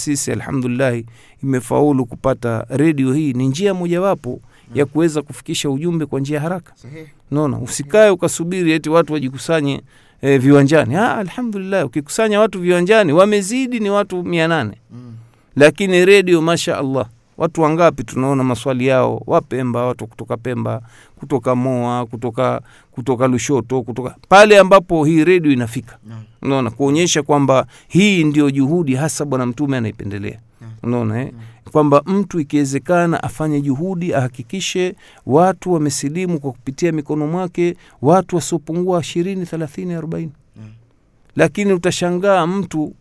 [0.00, 1.06] sisi alhamdulillahi
[1.42, 3.32] imefaulu kupata redio hii.
[3.32, 4.40] Ni njia mojawapo
[4.74, 6.72] ya kuweza kufikisha ujumbe kwa njia haraka.
[7.30, 9.82] Naona usikae ukasubiri eti watu wajikusanye
[10.22, 10.96] e, viwanjani.
[10.96, 14.76] Ah, alhamdulillah ukikusanya watu viwanjani wamezidi ni watu mia nane.
[14.92, 15.12] Mm.
[15.56, 17.06] lakini redio masha allah
[17.40, 19.22] watu wangapi tunaona maswali yao?
[19.26, 20.82] Wapemba watu kutoka pemba
[21.16, 25.98] kutoka moa kutoka kutoka lushoto kutoka pale ambapo hii redio inafika.
[26.42, 30.38] Unaona kuonyesha kwamba hii ndio juhudi hasa bwana mtume anaipendelea.
[30.82, 31.32] Unaona eh?
[31.72, 34.94] kwamba mtu ikiwezekana afanye juhudi ahakikishe
[35.26, 40.32] watu wamesilimu kwa kupitia mikono mwake watu wasiopungua ishirini thelathini arobaini.
[41.36, 42.94] Lakini utashangaa mtu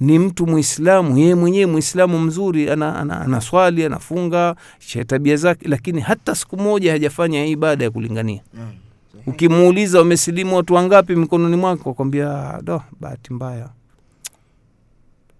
[0.00, 3.40] ni mtu mwislamu yeye mwenyewe mwislamu mzuri ana, ana, ana
[3.86, 8.40] anafunga cha tabia zake lakini hata siku moja hajafanya ibada ya kulingania.
[9.26, 13.68] Ukimuuliza wamesilimu watu wangapi mikononi mwako wakwambia do bahati mbaya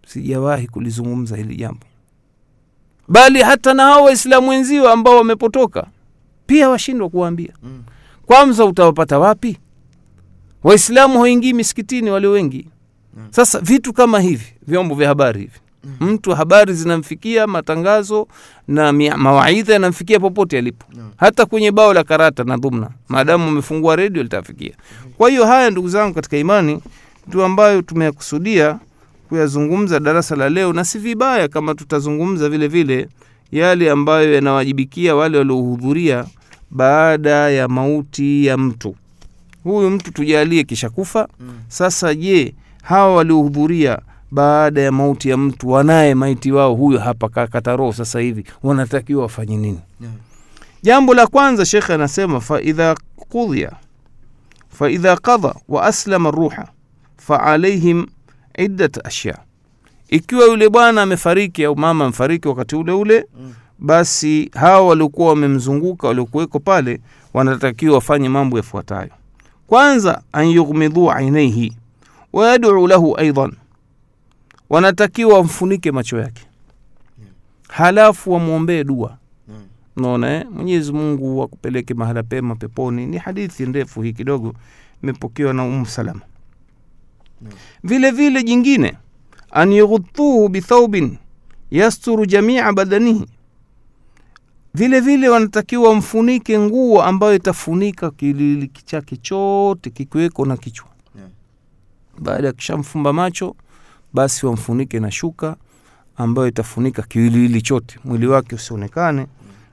[0.06, 1.80] sijawahi kulizungumza hili jambo.
[3.08, 5.86] Bali hata na hao waislamu wenzio ambao wamepotoka
[6.47, 7.52] pia washindwa kuwaambia.
[7.62, 7.82] Mm.
[8.27, 9.58] kwanza utawapata wapi?
[10.62, 12.69] Waislamu hawaingii misikitini walio wengi
[13.30, 15.52] Sasa vitu kama hivi vyombo vya habari hivi
[16.00, 16.08] Mm.
[16.12, 18.28] mtu habari zinamfikia matangazo
[18.68, 21.10] na mawaidha yanamfikia popote alipo Naam.
[21.16, 24.72] hata kwenye bao la karata na dhumna maadamu umefungua redio litafikia
[25.16, 26.80] kwa hiyo haya ndugu zangu katika imani
[27.28, 28.78] ndio ambayo tumeyakusudia
[29.28, 33.08] kuyazungumza darasa la leo na si vibaya kama tutazungumza vile vile
[33.52, 36.24] yale ambayo yanawajibikia wale waliohudhuria
[36.70, 38.96] baada ya mauti ya mtu
[39.64, 41.54] huyu mtu tujalie kisha kufa Mm.
[41.68, 42.54] sasa je
[42.84, 43.98] hawa waliohudhuria
[44.30, 49.22] baada ya mauti ya mtu wanaye maiti wao huyo hapa kakata roho sasa hivi wanatakiwa
[49.22, 50.12] wafanye nini yeah.
[50.82, 52.94] jambo la kwanza shekhe anasema faidha
[53.28, 53.72] qudhiya
[54.68, 56.68] faidha qadha wa aslama ruha
[57.16, 58.06] faalaihim
[58.58, 59.38] iddat ashya
[60.08, 63.52] ikiwa yule bwana amefariki au mama amefariki wakati ule ule Mm.
[63.78, 67.00] basi hawa waliokuwa wamemzunguka waliokuweko pale
[67.34, 69.10] wanatakiwa wafanye mambo yafuatayo
[69.66, 71.72] kwanza an yughmidhuu ainaihi
[72.34, 73.53] wayaduu lahu aidan
[74.71, 76.43] wanatakiwa wamfunike macho yake.
[77.69, 79.19] Halafu wamwombee dua.
[79.97, 80.47] Naona eh?
[80.50, 83.06] mwenyezi mungu akupeleke mahala pema peponi.
[83.06, 84.55] Ni hadithi ndefu hii kidogo.
[85.03, 86.21] Imepokewa na umu salama.
[87.84, 88.95] Vile vile jingine.
[89.51, 91.19] An yughuthuhu bithaubin
[91.71, 93.27] yasturu jamia badanihi.
[94.75, 100.87] Vile vile wanatakiwa wamfunike nguo ambayo itafunika kilili chake chote kikiweko na kichwa.
[102.19, 103.56] Baada ya kishamfumba macho
[104.12, 105.56] basi wamfunike na shuka
[106.16, 107.98] ambayo itafunika kiwiliwili chote.
[108.04, 109.26] Mwili wake usionekane.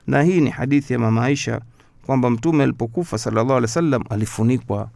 [0.06, 1.60] Na hii ni hadithi ya mama aisha
[2.06, 4.88] kwamba mtume alipokufa sallallahu alaihi wasallam alifunikwa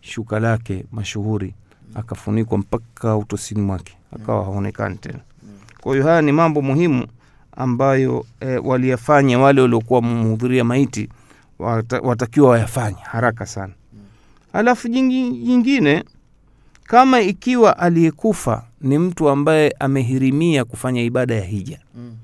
[0.00, 1.54] shuka lake mashuhuri
[1.94, 5.18] akafunikwa mpaka utosini mwake akawa haonekani tena.
[5.80, 7.06] Kwa haya ni mambo muhimu
[7.56, 11.08] ambayo e, waliyafanya wale waliokuwa mhudhuria maiti
[11.58, 13.72] wata, watakiwa wayafanye haraka sana.
[14.52, 16.04] Alafu jingi, jingine
[16.84, 22.16] kama ikiwa aliyekufa ni mtu ambaye amehirimia kufanya ibada ya hija Mm.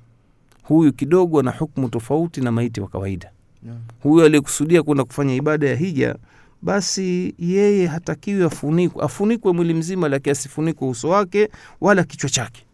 [0.63, 3.31] huyu kidogo ana hukmu tofauti na maiti wa kawaida
[3.67, 3.77] yeah.
[4.03, 6.17] huyu aliyekusudia kwenda kufanya ibada ya hija
[6.63, 11.49] basi yeye hatakiwi afunikwe afunikwe mwili mzima lakini asifunikwe uso wake
[11.81, 12.65] wala kichwa chake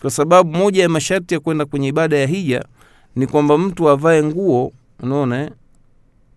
[0.00, 2.64] kwa sababu moja ya masharti ya kwenda kwenye ibada ya hija
[3.16, 5.50] ni kwamba mtu avae nguo unaona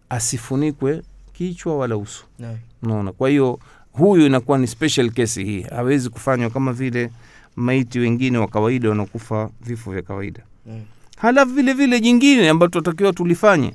[0.09, 1.01] asifunikwe
[1.33, 2.23] kichwa wala uso
[2.83, 3.59] unaona kwa hiyo
[4.05, 7.11] huyu inakuwa ni special case hii hawezi kufanywa kama vile
[7.55, 10.81] maiti wengine wa kawaida wanaokufa vifo vya kawaida mm.
[11.17, 13.73] halafu vile vile jingine ambayo tunatakiwa tulifanye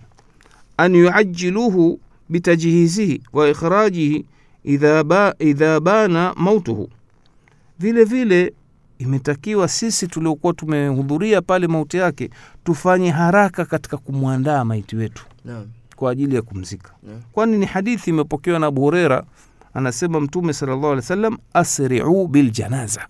[0.76, 4.24] an yuajiluhu bitajhizihi wa ikhrajihi
[4.64, 6.90] idha, ba, idha bana mautuhu
[7.78, 8.52] vile vile
[8.98, 12.30] imetakiwa sisi tuliokuwa tumehudhuria pale mauti yake
[12.64, 15.66] tufanye haraka katika kumwandaa maiti wetu no.
[15.96, 17.20] kwa ajili ya kumzika no.
[17.32, 19.24] kwani ni hadithi imepokewa na abu hureira
[19.74, 23.06] anasema mtume salllahu alih wa sallam asriu biljanaza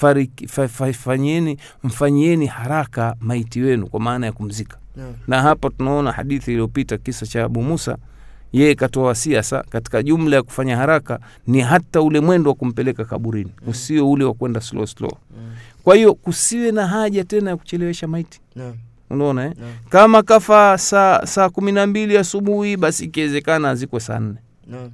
[0.00, 5.10] Fariki- fa- fa- fanyeni mfanyieni haraka maiti wenu kwa maana ya kumzika yeah.
[5.28, 7.96] na hapa tunaona hadithi iliyopita kisa cha abu musa
[8.52, 13.04] yeye katoa wasia sa katika jumla ya kufanya haraka ni hata ule mwendo wa kumpeleka
[13.04, 15.52] kaburini usio ule wa kwenda slow slow Mm.
[15.84, 18.74] kwa hiyo kusiwe na haja tena ya kuchelewesha maiti Naam.
[19.10, 19.52] unaona eh?
[19.60, 19.72] Naam.
[19.88, 24.34] kama kafa saa saa kumi na mbili asubuhi basi ikiwezekana azikwe saa nne
[24.66, 24.90] Naam.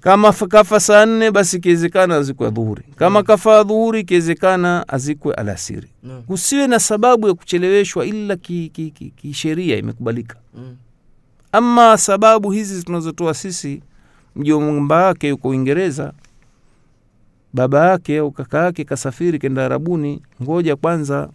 [0.00, 5.88] Kama kafa saa nne basi ikiwezekana azikwe dhuhuri kama kafa dhuhuri ikiwezekana azikwe alasiri.
[6.02, 6.22] Mm.
[6.26, 10.36] kusiwe na sababu ya kucheleweshwa ila kisheria ki, ki, ki imekubalika.
[10.54, 10.76] Mm.
[11.52, 13.82] ama sababu hizi tunazotoa sisi
[14.36, 16.12] mjomba wake yuko uingereza
[17.52, 21.28] baba yake au kaka yake kasafiri kenda Arabuni, ngoja kwanza,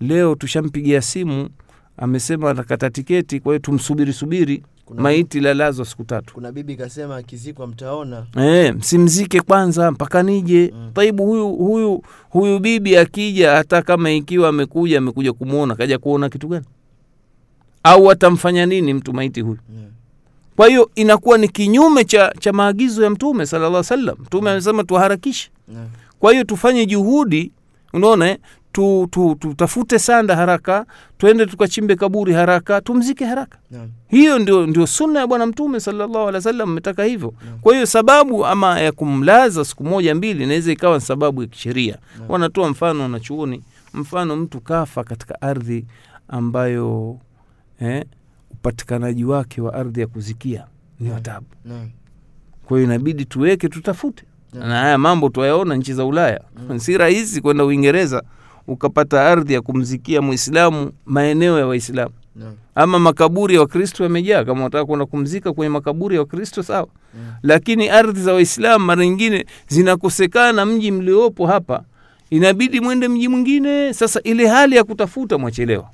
[0.00, 1.48] leo tushampigia simu,
[1.96, 6.34] amesema atakata tiketi, kwa hiyo tumsubiri subiri, Kuna, maiti lalazwa siku tatu.
[6.34, 8.26] kuna bibi kasema akizikwa mtaona.
[8.40, 10.72] E, msimzike kwanza mpaka nije.
[10.74, 10.90] Mm.
[10.94, 16.48] Taibu huyu huyu huyu bibi akija, hata kama ikiwa amekuja amekuja kumwona, kaja kuona kitu
[16.48, 16.64] gani?
[17.82, 19.58] Au atamfanya nini mtu maiti huyu?
[19.76, 19.90] Yeah.
[20.56, 24.16] Kwa hiyo inakuwa ni kinyume cha, cha maagizo ya Mtume sallallahu alaihi wasallam.
[24.20, 25.50] Mtume amesema tuharakishe.
[25.72, 25.86] Yeah.
[26.20, 27.52] Kwa hiyo tufanye juhudi,
[27.92, 28.38] unaona
[28.72, 30.86] tu, tu, tutafute sanda haraka,
[31.18, 33.58] twende tukachimbe kaburi haraka, tumzike haraka.
[33.70, 33.86] Yeah.
[34.08, 37.34] Hiyo ndio, ndio sunna ya Bwana Mtume sallallahu alaihi wasallam, ametaka hivyo.
[37.44, 37.58] yeah.
[37.58, 41.84] Kwa hiyo sababu ama ya kumlaza siku moja mbili inaweza ikawa ni sababu ya kisheria.
[42.18, 42.30] yeah.
[42.30, 43.62] Wanatoa mfano wanachuoni,
[43.94, 45.86] mfano mtu kafa katika ardhi
[46.28, 47.18] ambayo
[47.80, 48.04] eh,
[48.50, 50.64] upatikanaji wake wa ardhi ya kuzikia
[51.00, 51.46] ni watabu.
[51.70, 51.86] Yeah.
[52.66, 54.24] Kwa hiyo inabidi tuweke, tutafute
[54.54, 54.68] yeah.
[54.68, 56.40] na haya mambo twayaona nchi za Ulaya.
[56.70, 56.78] Mm.
[56.78, 58.22] Si rahisi kwenda Uingereza
[58.72, 62.52] ukapata ardhi ya kumzikia mwislamu maeneo ya Waislamu Yeah.
[62.74, 64.44] ama makaburi ya Wakristo yamejaa.
[64.44, 66.88] Kama unataka kwenda kumzika kwenye makaburi ya Wakristo sawa,
[67.18, 67.34] Yeah.
[67.42, 70.66] lakini ardhi za Waislamu mara nyingine zinakosekana.
[70.66, 71.82] Mji mliopo hapa
[72.30, 73.92] inabidi mwende mji mwingine.
[73.94, 75.90] Sasa ile hali ya kutafuta mwachelewa,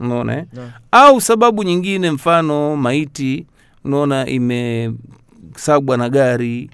[0.00, 0.44] unaona eh?
[0.56, 0.70] Yeah.
[0.92, 3.46] au sababu nyingine, mfano maiti,
[3.84, 6.70] unaona imesagwa na gari,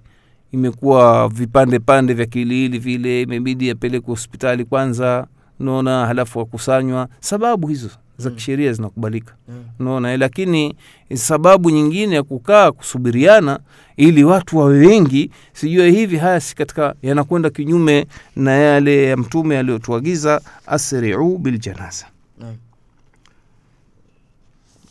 [0.52, 5.26] imekuwa vipande pande vya kiliili vile, imebidi apelekwe hospitali kwanza,
[5.60, 7.08] unaona, halafu wakusanywa.
[7.20, 8.36] Sababu hizo za Mm.
[8.36, 10.74] kisheria zinakubalika, naona unaona eh, lakini
[11.14, 13.58] sababu nyingine ya kukaa kusubiriana
[13.96, 18.06] ili watu wawe wengi, sijue hivi, haya si katika, yanakwenda kinyume
[18.36, 22.06] na yale ya Mtume aliyotuagiza asriu biljanaza
[22.40, 22.54] Yeah.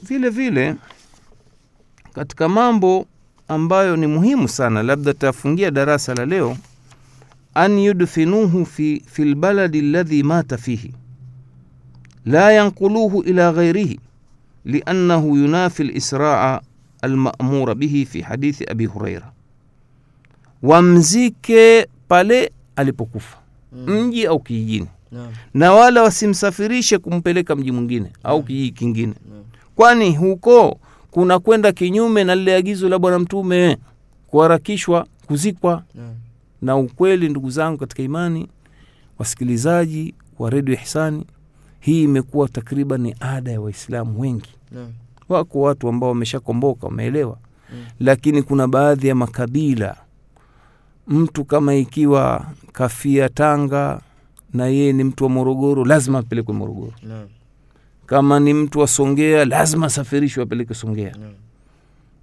[0.03, 0.75] vile vile
[2.13, 3.05] katika mambo
[3.47, 6.57] ambayo ni muhimu sana, labda tafungia darasa la leo,
[7.53, 10.93] an yudfinuhu fi, fi lbaladi ladhi mata fihi.
[12.25, 13.99] La yanquluhu ila ghairihi
[14.65, 16.61] liannahu yunafi lisraa
[17.01, 19.31] almamura bihi fi hadithi abi huraira,
[20.63, 23.37] wamzike pale alipokufa
[23.75, 23.85] Mm.
[24.07, 24.87] mji au kijijini,
[25.53, 29.13] na wala wasimsafirishe kumpeleka mji mwingine au kijiji kingine.
[29.75, 30.79] Kwani huko
[31.11, 33.77] kuna kwenda kinyume na lile agizo la Bwana Mtume
[34.27, 35.83] kuharakishwa kuzikwa.
[36.63, 38.47] Na ukweli, ndugu zangu katika imani,
[39.19, 41.25] wasikilizaji wa redio Ihsani,
[41.79, 44.49] hii imekuwa takriban ni ada ya Waislamu wengi.
[44.75, 44.87] Yeah.
[45.29, 47.37] Wako watu ambao wameshakomboka wameelewa,
[47.73, 47.85] Mm.
[47.99, 49.95] lakini kuna baadhi ya makabila,
[51.07, 54.01] mtu kama ikiwa kafia Tanga
[54.53, 56.93] na yeye ni mtu wa Morogoro, lazima apelekwe Morogoro.
[57.09, 57.25] Yeah.
[58.05, 61.03] Kama ni mtu wa Songea, lazima asafirishwe apelekwe Songea.
[61.03, 61.31] Yeah.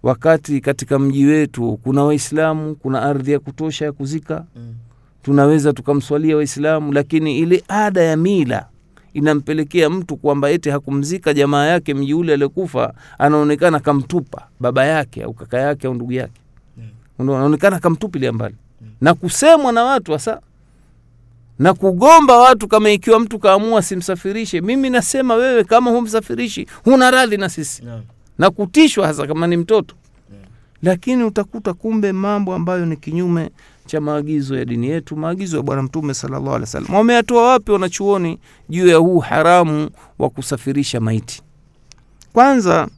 [0.02, 4.75] Wakati katika mji wetu kuna Waislamu, kuna ardhi ya kutosha ya kuzika, Mm.
[5.23, 8.67] tunaweza tukamswalia Waislamu, lakini ile ada ya mila
[9.14, 15.32] inampelekea mtu kwamba eti hakumzika jamaa yake mji ule aliokufa, anaonekana kamtupa baba yake au
[15.35, 16.41] kaka yake au ndugu yake,
[16.79, 16.91] Yeah.
[17.19, 18.88] Anaonekana kamtupilia mbali Mm.
[19.00, 20.41] na kusemwa na watu hasa
[21.58, 24.61] na kugomba watu, kama ikiwa mtu kaamua simsafirishe.
[24.61, 28.00] Mimi nasema wewe, kama humsafirishi, huna radhi na sisi Yeah.
[28.40, 29.94] Na kutishwa hasa kama ni mtoto
[30.82, 33.50] lakini utakuta kumbe mambo ambayo ni kinyume
[33.87, 36.94] cha maagizo ya dini yetu, maagizo ya Bwana Mtume sallallahu alaihi wasallam.
[36.94, 38.38] Wameyatoa wapi wanachuoni
[38.69, 41.43] juu ya huu haramu wa kusafirisha maiti?
[42.32, 42.88] Kwanza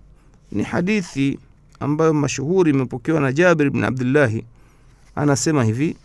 [0.52, 1.38] ni hadithi
[1.80, 4.44] ambayo mashuhuri imepokewa na Jabir bin Abdullahi,
[5.14, 5.96] anasema hivi: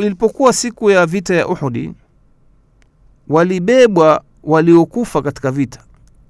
[0.00, 1.92] ilipokuwa siku ya vita ya Uhudi,
[3.28, 5.80] walibebwa waliokufa katika vita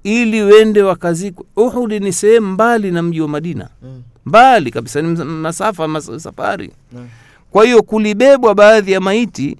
[0.03, 1.45] ili wende wakazikwe.
[1.55, 4.01] Uhudi ni sehemu mbali na mji wa Madina, Mm.
[4.25, 6.71] mbali kabisa, ni masafa masafari
[7.51, 9.57] Kwa hiyo kulibebwa baadhi ya maiti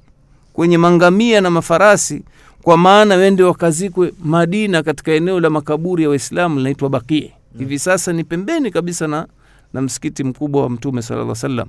[0.53, 2.23] kwenye mangamia na mafarasi,
[2.62, 7.33] kwa maana wende wakazikwe Madina, katika eneo la makaburi ya Waislamu linaitwa Bakie.
[7.57, 9.27] Hivi sasa ni pembeni kabisa na,
[9.73, 11.67] na msikiti mkubwa wa Mtume sallallahu alaihi wasallam.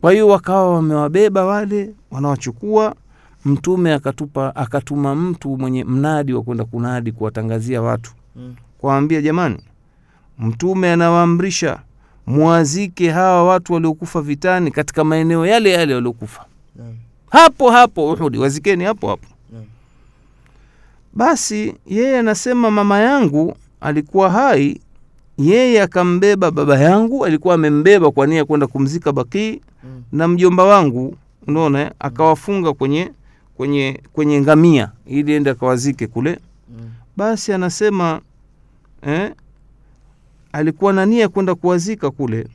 [0.00, 2.94] Kwa hiyo wakawa wamewabeba wale, wanawachukua.
[3.44, 8.54] Mtume akatupa akatuma mtu mwenye mnadi wa kwenda kunadi kuwatangazia watu Mm.
[8.78, 9.58] kuwaambia jamani,
[10.38, 11.78] mtume anawaamrisha
[12.26, 16.44] mwazike hawa watu waliokufa vitani katika maeneo yale yale waliokufa
[16.76, 16.96] mm.
[17.30, 19.26] hapo hapo Uhudi, wazikeni hapo hapo.
[19.52, 19.64] Yeah.
[21.12, 24.80] Basi yeye anasema mama yangu alikuwa hai,
[25.38, 30.02] yeye akambeba baba yangu, alikuwa amembeba kwa nia kwenda kumzika Bakii, Mm.
[30.12, 33.10] na mjomba wangu, unaona, akawafunga kwenye
[33.56, 36.38] kwenye kwenye ngamia ili ende akawazike kule.
[36.78, 36.90] Mm.
[37.16, 38.20] Basi anasema
[39.02, 39.32] eh,
[40.52, 42.48] alikuwa na nia kwenda kuwazika kule,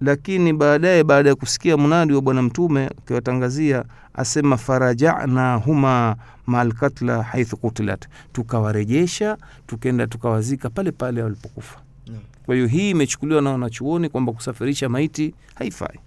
[0.00, 6.16] lakini baadaye baada ya kusikia mnadi wa bwana mtume akiwatangazia asema farajana huma
[6.46, 12.18] maalkatla haithu kutilat tukawarejesha tukenda tukawazika pale pale walipokufa mm.
[12.46, 15.98] kwa hiyo hii imechukuliwa na wanachuoni kwamba kusafirisha maiti haifai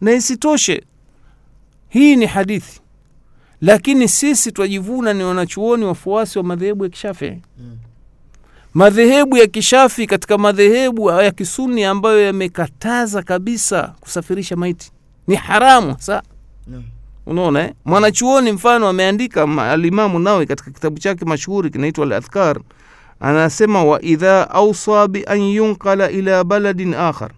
[0.00, 0.84] na isitoshe
[1.88, 2.79] hii ni hadithi
[3.60, 7.76] lakini sisi twajivuna ni wanachuoni wafuasi wa madhehebu ya kishafii Mm.
[8.74, 14.92] madhehebu ya kishafi katika madhehebu ya kisuni ambayo yamekataza kabisa kusafirisha maiti
[15.26, 16.22] ni haramu sa
[16.66, 16.82] mm.
[17.26, 17.72] unaona eh?
[17.84, 22.60] mwanachuoni mfano ameandika ma- alimamu nawe katika kitabu chake mashuhuri kinaitwa ladhkar
[23.20, 27.30] anasema waidha ausa bian yunkala yunqala ila baladin akhar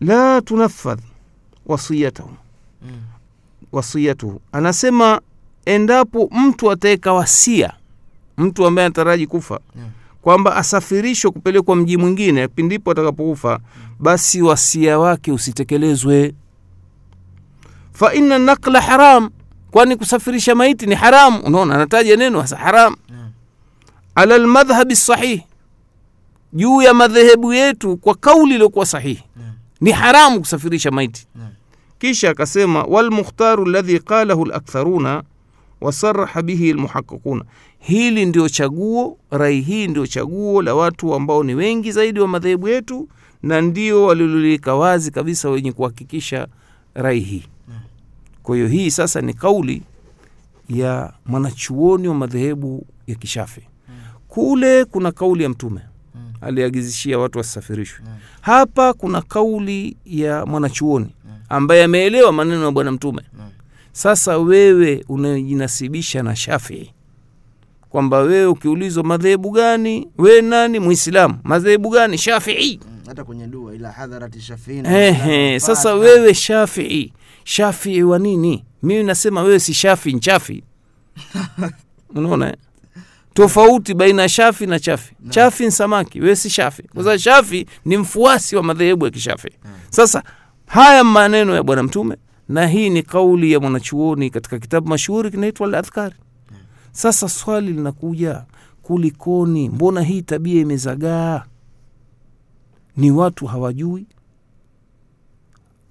[0.00, 1.00] la tunafadh
[1.66, 2.30] wasiyatahu.
[3.72, 5.20] Wasiyatuhu anasema
[5.66, 7.72] endapo mtu ataweka wasia
[8.38, 9.60] mtu ambaye anataraji kufa
[10.22, 13.60] kwamba asafirishwe kupelekwa mji mwingine pindipo atakapokufa
[14.00, 16.34] basi wasia wake usitekelezwe.
[17.92, 19.30] Fa inna nakla haram
[19.70, 21.40] kwani kusafirisha maiti ni haram?
[21.44, 22.96] Unaona anataja neno hasa haram.
[23.10, 23.28] Yeah.
[24.14, 25.40] ala lmadhhabi sahih
[26.52, 29.24] juu ya madhehebu yetu kwa kauli iliyokuwa sahihi.
[29.40, 29.52] Yeah.
[29.80, 31.26] ni haramu kusafirisha maiti.
[31.34, 31.48] Naam.
[31.98, 35.22] Kisha akasema walmukhtaru ladhi qalahu laktharuna
[35.80, 37.44] wasaraha bihi lmuhaqiquna
[37.78, 42.68] hili ndio chaguo rai hii ndio chaguo la watu ambao ni wengi zaidi wa madhehebu
[42.68, 43.08] yetu
[43.42, 46.48] na ndio walilolika wazi kabisa wenye kuhakikisha
[46.94, 47.42] rai hii.
[48.42, 49.82] Kwa hiyo hii sasa ni kauli
[50.68, 53.60] ya mwanachuoni wa madhehebu ya kishafi.
[54.28, 55.80] Kule kuna kauli ya mtume
[56.40, 58.04] aliagizishia watu wasafirishwe.
[58.40, 61.06] Hapa kuna kauli ya mwanachuoni.
[61.48, 63.22] Ambaye ameelewa maneno ya bwana mtume.
[63.92, 66.90] Sasa wewe unajinasibisha na shafii
[67.88, 70.08] kwamba wewe ukiulizwa madhehebu gani?
[70.18, 70.78] We nani?
[70.78, 72.18] Mwislamu madhehebu gani?
[72.18, 72.98] Shafii Mm.
[73.06, 74.82] hata kwenye dua ila hadharati Shafii.
[74.84, 77.12] Ehe, sasa wewe shafii
[77.44, 78.64] shafii wa nini?
[78.82, 80.64] Mimi nasema wewe si shafii nchafi
[82.14, 82.56] unaona?
[83.34, 85.14] Tofauti baina ya shafi na chafi.
[85.20, 85.30] Naam.
[85.30, 86.82] chafi ni samaki wewe si shafi.
[86.82, 89.48] Kwa sababu shafi ni mfuasi wa madhehebu ya kishafi.
[89.90, 90.22] Sasa
[90.68, 92.16] haya maneno ya bwana mtume
[92.48, 96.14] na hii ni kauli ya mwanachuoni katika kitabu mashuhuri kinaitwa al-adhkari
[96.92, 98.44] sasa swali linakuja
[98.82, 101.44] kulikoni mbona hii tabia imezagaa
[102.96, 104.06] ni watu hawajui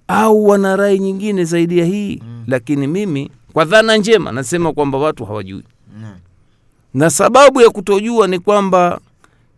[0.08, 2.44] au wana rai nyingine zaidi ya hii Mm.
[2.46, 5.62] lakini mimi kwa dhana njema nasema kwamba watu hawajui
[5.96, 6.14] Mm.
[6.94, 9.00] na sababu ya kutojua ni kwamba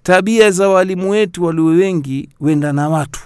[0.02, 3.20] tabia za walimu wetu walio wengi wenda na watu.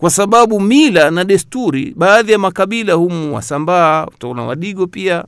[0.00, 5.24] Kwa sababu mila na desturi baadhi ya makabila humu wasambaa utaona wadigo pia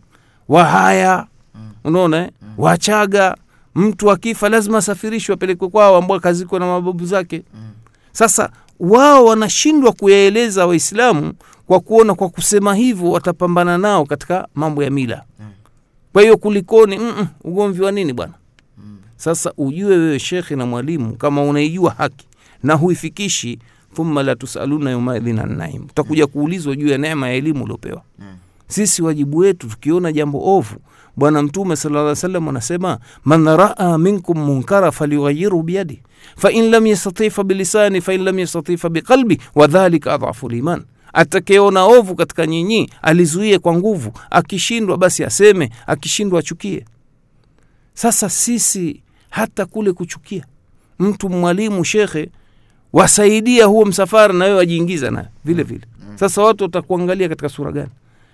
[0.49, 1.71] wahaya Mm.
[1.85, 2.31] unaona eh?
[2.59, 3.37] wachaga
[3.75, 7.61] mtu akifa lazima asafirishwe apelekwe kwao ambao kazikwa na mababu zake Mm.
[8.13, 8.51] sasa
[8.81, 11.33] wao wanashindwa kuyaeleza waislamu
[11.67, 15.47] kwa kuona kwa kusema hivyo watapambana nao katika mambo ya mila Mm.
[16.13, 17.01] kwa hiyo kulikoni
[17.45, 18.33] ugomvi wa nini bwana
[18.79, 18.99] Mm.
[19.17, 22.27] sasa ujue wewe shekhe na mwalimu kama unaijua haki
[22.63, 23.59] na huifikishi
[23.95, 28.03] thumma la tusaluna yaumaidhin annaim, utakuja kuulizwa juu ya neema ya elimu uliopewa.
[28.19, 28.27] Mm.
[28.69, 30.77] sisi wajibu wetu tukiona jambo ovu
[31.17, 36.03] bwana mtume sala lla salam anasema man raa minkum munkara falyughayiru biyadi.
[36.37, 40.83] Fain lam yastati fabilisani fain lam yastati fabiqalbi wadhalika adhafu liman.
[41.13, 44.13] Atakayeona ovu katika nyinyi alizuie kwa nguvu.
[44.31, 46.85] Akishindwa basi aseme akishindwa achukie.
[47.95, 50.45] Sasa sisi hata kule kuchukia.
[50.99, 52.31] Mtu mwalimu shekhe
[52.93, 55.81] wasaidia huo msafara na wewe wajiingiza nayo vile vile.
[56.15, 57.91] Sasa watu watakuangalia katika sura gani.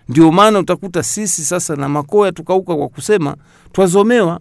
[0.08, 3.36] Ndio maana utakuta sisi sasa na makoya tukauka kwa kusema
[3.72, 4.40] twazomewa.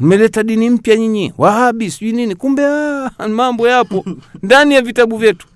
[0.00, 1.32] Mmeleta dini mpya nyinyi.
[1.38, 2.34] Wahabi sijui nini.
[2.34, 4.04] Kumbe ah, mambo yapo
[4.42, 5.46] ndani ya vitabu vyetu.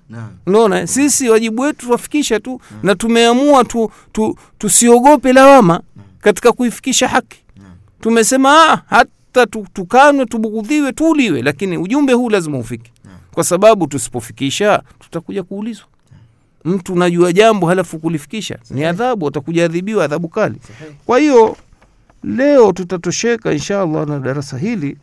[0.45, 5.81] Unaona tusi wajibu wetu tuwafikisha tu na tumeamua tu, tu, tusiogope lawama
[6.21, 7.37] katika kuifikisha haki.
[8.01, 12.91] Tumesema ah, hata tukanwe tubugudhiwe tuuliwe lakini ujumbe huu lazima ufike.
[13.37, 15.85] Kwa sababu tusipofikisha tutakuja kuulizwa.
[16.65, 20.55] Mtu unajua jambo halafu kulifikisha ni adhabu atakuja adhibiwa adhabu kali.
[21.05, 21.57] Kwa hiyo
[22.23, 24.97] leo tutatosheka inshallah na darasa hili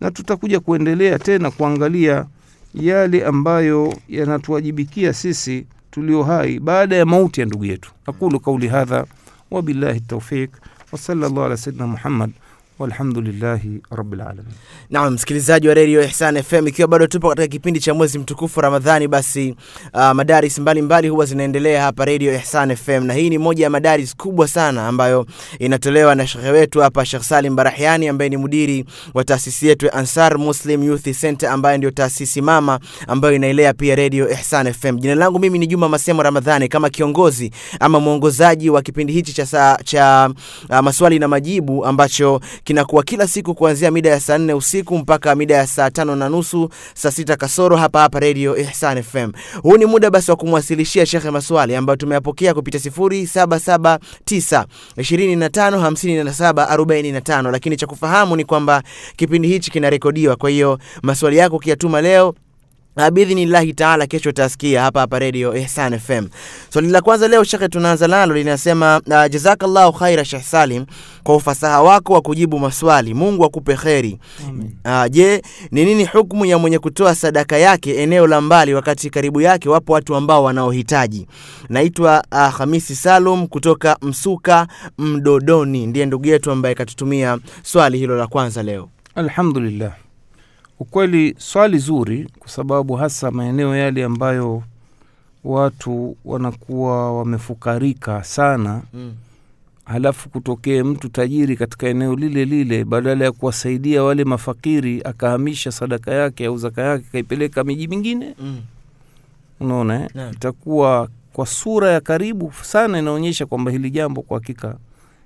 [0.00, 2.26] na tutakuja kuendelea tena kuangalia
[2.74, 7.90] yale ambayo yanatuwajibikia sisi tulio hai baada ya mauti ya ndugu yetu.
[8.06, 9.06] Aqulu kauli hadha
[9.50, 10.50] wabillahi taufiq
[10.92, 12.30] wasala llahu ala sayidina muhammad
[12.78, 15.12] walhamdulillahi rabbil alamin.
[15.14, 19.54] Msikilizaji wa redio Ihsan FM, ikiwa bado tupo katika kipindi cha mwezi mtukufu Ramadhani, basi
[19.94, 24.16] uh, madaris mbalimbali huwa zinaendelea hapa redio Ihsan FM, na hii ni moja ya madaris
[24.16, 25.26] kubwa sana ambayo
[25.58, 30.38] inatolewa na shekhe wetu hapa Shekh Salim Barahiani ambaye ni mudiri wa taasisi yetu Ansar
[30.38, 34.96] Muslim Youth Center ambayo ndio taasisi mama ambayo inaelea pia redio Ihsan FM.
[34.98, 37.50] Jina langu mimi ni Juma Masemo Ramadhani, kama kiongozi
[37.80, 40.30] ama mwongozaji wa kipindi hichi cha, cha
[40.70, 45.34] uh, maswali na majibu ambacho kinakuwa kila siku kuanzia mida ya saa nne usiku mpaka
[45.34, 49.32] mida ya saa tano na nusu saa sita kasoro hapa hapa redio Ihsan FM.
[49.62, 54.66] Huu ni muda basi wa kumwasilishia shekhe maswali ambayo tumeyapokea kupitia sifuri saba saba tisa
[54.96, 58.82] ishirini na tano hamsini na saba arobaini na tano lakini cha kufahamu ni kwamba
[59.16, 62.34] kipindi hichi kinarekodiwa, kwa hiyo maswali yako ukiyatuma leo
[63.12, 66.28] biidhnillahi taala kesho utasikia hapa hapa redio Ihsan FM.
[66.70, 70.86] Swali la kwanza leo shekhe, tunaanza nalo linasema, uh, jazakallahu khaira Shekh Salim
[71.22, 74.18] kwa ufasaha wako wa kujibu maswali, Mungu akupe kheri.
[74.84, 79.40] Uh, je, ni nini hukumu ya mwenye kutoa sadaka yake eneo la mbali wakati karibu
[79.40, 81.26] yake wapo watu ambao wanaohitaji?
[81.68, 84.66] Naitwa uh, Hamisi Salum kutoka Msuka
[84.98, 88.88] Mdodoni, ndiye ndugu yetu ambaye katutumia swali hilo la kwanza leo.
[89.14, 89.92] Alhamdulillah,
[90.80, 94.62] ukweli swali zuri, kwa sababu hasa maeneo yale ambayo
[95.44, 99.14] watu wanakuwa wamefukarika sana, Mm.
[99.84, 106.10] halafu kutokee mtu tajiri katika eneo lile lile, badala ya kuwasaidia wale mafakiri akahamisha sadaka
[106.14, 108.60] yake au zaka yake akaipeleka miji mingine, Mm.
[109.60, 110.08] unaona eh?
[110.32, 114.76] Itakuwa kwa sura ya karibu sana inaonyesha kwamba hili jambo kwa hakika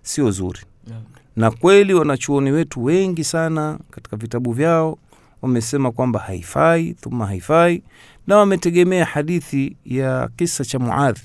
[0.03, 1.03] sio zuri Naam.
[1.37, 4.99] na kweli wanachuoni wetu wengi sana katika vitabu vyao
[5.43, 7.83] wamesema kwamba haifai thumma haifai
[8.27, 11.21] na wametegemea hadithi ya kisa cha muadhi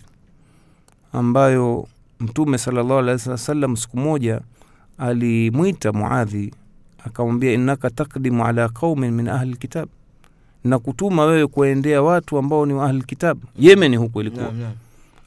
[1.14, 1.88] ambayo
[2.20, 2.94] mtume salllahu
[3.30, 4.42] wasallam siku moja
[4.98, 6.54] alimwita muadhi
[7.06, 9.90] akamwambia innaka takdimu ala qaumin min ahli lkitab
[10.64, 14.44] na kutuma wewe kuwaendea watu ambao ni wa ahli lkitab yemeni huko ilikuwa.
[14.44, 14.74] Naam, naam,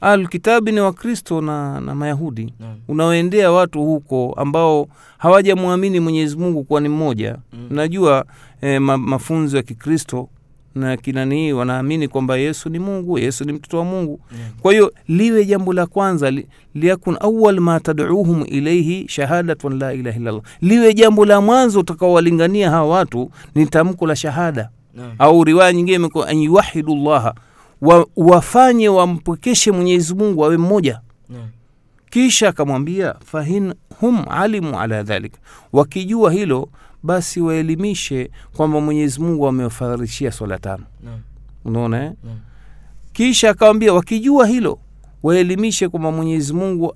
[0.01, 2.75] ahlulkitabi ni wakristo na, na mayahudi mm.
[2.87, 4.87] unaoendea watu huko ambao
[5.17, 7.67] hawajamwamini mwenyezi mungu kuwa ni mmoja Mm.
[7.69, 8.25] najua
[8.61, 10.29] eh, ma, mafunzo ya kikristo
[10.75, 14.51] na kinanii wanaamini kwamba yesu ni mungu yesu ni mtoto wa mungu Yeah.
[14.61, 20.19] kwa hiyo liwe jambo la kwanza li, liyakun awal ma taduuhum ilaihi shahadatun la ilaha
[20.19, 25.11] illallah liwe jambo la mwanzo utakaowalingania hawa watu ni tamko la shahada Naam.
[25.19, 27.33] au riwaya nyingine an yuwahidu llaha
[27.81, 31.01] wa, wafanye wampwekeshe mwenyezi mungu awe mmoja
[32.09, 35.33] kisha akamwambia fahin hum alimu ala dhalik
[35.73, 36.69] wakijua hilo
[37.03, 41.19] basi waelimishe kwamba mwenyezi mungu amewafaradhishia swala tano Naam.
[41.65, 42.11] unaona eh?
[43.13, 44.79] Kisha akawambia wakijua hilo
[45.23, 46.93] waelimishe kwamba mwenyezi mungu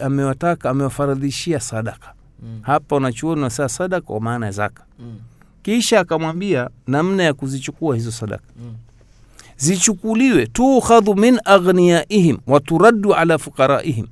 [0.00, 2.58] amewataka amewafaradhishia sadaka Mm.
[2.62, 5.16] hapa unachuoni wasaa sadaka kwa maana ya zaka Mm.
[5.62, 8.74] kisha akamwambia namna ya kuzichukua hizo sadaka Mm.
[9.58, 14.06] Zichukuliwe tukhadhu min aghniyaihim waturaddu ala fuqaraihim.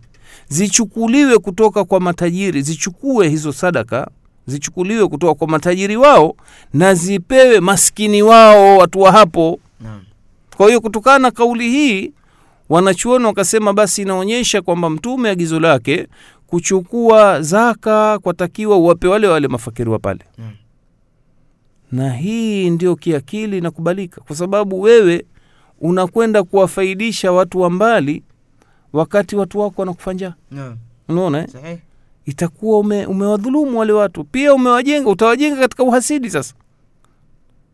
[0.48, 4.10] Zichukuliwe kutoka kwa matajiri zichukue hizo sadaka
[4.46, 6.34] zichukuliwe kutoka kwa matajiri wao
[6.74, 9.58] na zipewe maskini wao watu wa hapo.
[10.56, 12.12] Kwa hiyo kutokana na kauli hii
[12.68, 16.06] wanachuoni wakasema basi inaonyesha kwamba mtume agizo lake
[16.46, 20.20] kuchukua zaka kwatakiwa uwape wale wale mafakiri wa pale.
[21.92, 25.24] Na hii ndio kiakili inakubalika kwa sababu wewe
[25.80, 28.22] unakwenda kuwafaidisha watu wa mbali
[28.92, 30.62] wakati watu wako wanakufanja njaa.
[30.62, 30.76] Naam.
[31.08, 31.78] unaona eh?
[32.26, 34.24] Itakuwa ume, umewadhulumu wale watu.
[34.24, 36.54] Pia umewajenga utawajenga katika uhasidi sasa.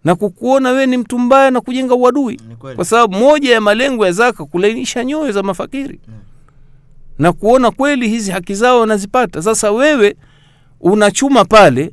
[0.05, 2.41] Na kukuona wewe ni mtu mbaya na kujenga uadui.
[2.77, 6.01] Kwa sababu moja ya malengo ya zaka kulainisha nyoyo za mafakiri.
[6.09, 6.15] Mm.
[7.19, 9.43] na kuona kweli hizi haki zao wanazipata.
[9.43, 10.17] Sasa wewe
[10.81, 11.93] unachuma pale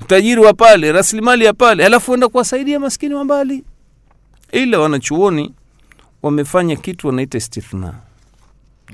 [0.00, 3.64] utajiri wa pale rasilimali ya pale alafu enda kuwasaidia maskini wa mbali
[4.52, 5.52] ila wanachuoni
[6.22, 7.94] wamefanya kitu wanaita istithna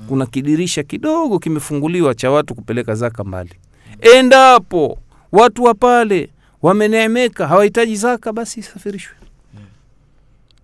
[0.07, 3.53] kuna kidirisha kidogo kimefunguliwa cha watu kupeleka zaka mbali.
[4.15, 4.97] Endapo
[5.31, 6.29] watu wa pale
[6.61, 9.15] wameneemeka hawahitaji zaka basi isafirishwe.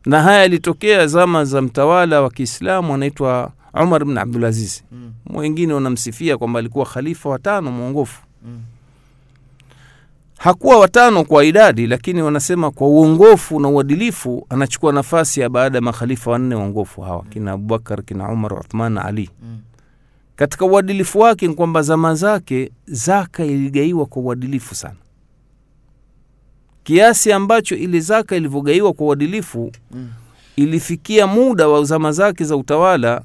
[0.06, 3.52] Na haya yalitokea zama za mtawala wa kiislamu anaitwa
[3.84, 4.82] umar bn abdulaziz.
[4.92, 5.14] Mm.
[5.30, 8.22] wengine wanamsifia kwamba alikuwa khalifa watano mwongofu.
[8.46, 8.62] Mm.
[10.38, 15.82] Hakuwa watano kwa idadi lakini wanasema kwa uongofu na uadilifu anachukua nafasi ya baada ya
[15.82, 19.60] makhalifa wanne waongofu hawa kina abubakar kina umar uthman na ali Mm.
[20.36, 24.96] katika uadilifu wake ni kwamba zama zake zaka iligaiwa kwa uadilifu sana
[26.84, 30.10] kiasi ambacho ile zaka ilivyogaiwa kwa uadilifu Mm.
[30.56, 33.22] ilifikia muda wa zama zake za utawala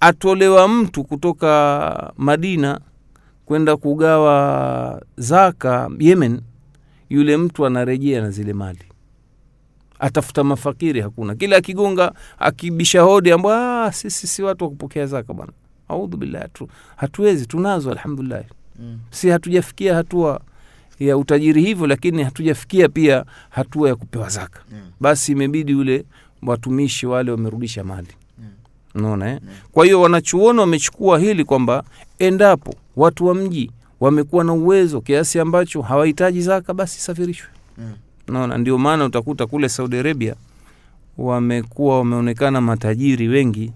[0.00, 2.80] atolewa mtu kutoka madina
[3.46, 6.40] kwenda kugawa zaka yemen
[7.10, 8.84] yule mtu anarejea na zile mali.
[9.98, 11.34] Atafuta mafakiri hakuna.
[11.34, 15.52] Kila akigonga akibisha hodi ambo "Ah, sisi si watu wa kupokea zaka bwana.
[15.88, 18.44] Audhu billahi tu, hatuwezi tunazo alhamdulillah.
[18.78, 18.98] Mm.
[19.10, 20.40] si hatujafikia hatua
[20.98, 24.60] ya utajiri hivyo lakini hatujafikia pia hatua ya kupewa zaka.
[24.72, 24.78] Mm.
[25.00, 26.04] basi imebidi yule
[26.42, 28.08] watumishi wale wamerudisha mali
[28.94, 29.40] Unaona eh?
[29.72, 31.84] kwa hiyo wanachuoni wamechukua hili kwamba
[32.18, 37.92] endapo watu wa mji wamekuwa na uwezo kiasi ambacho hawahitaji zaka basi safirishwe Mm.
[38.28, 40.34] naona ndio maana utakuta kule saudi arabia
[41.18, 43.72] wamekuwa wameonekana matajiri wengi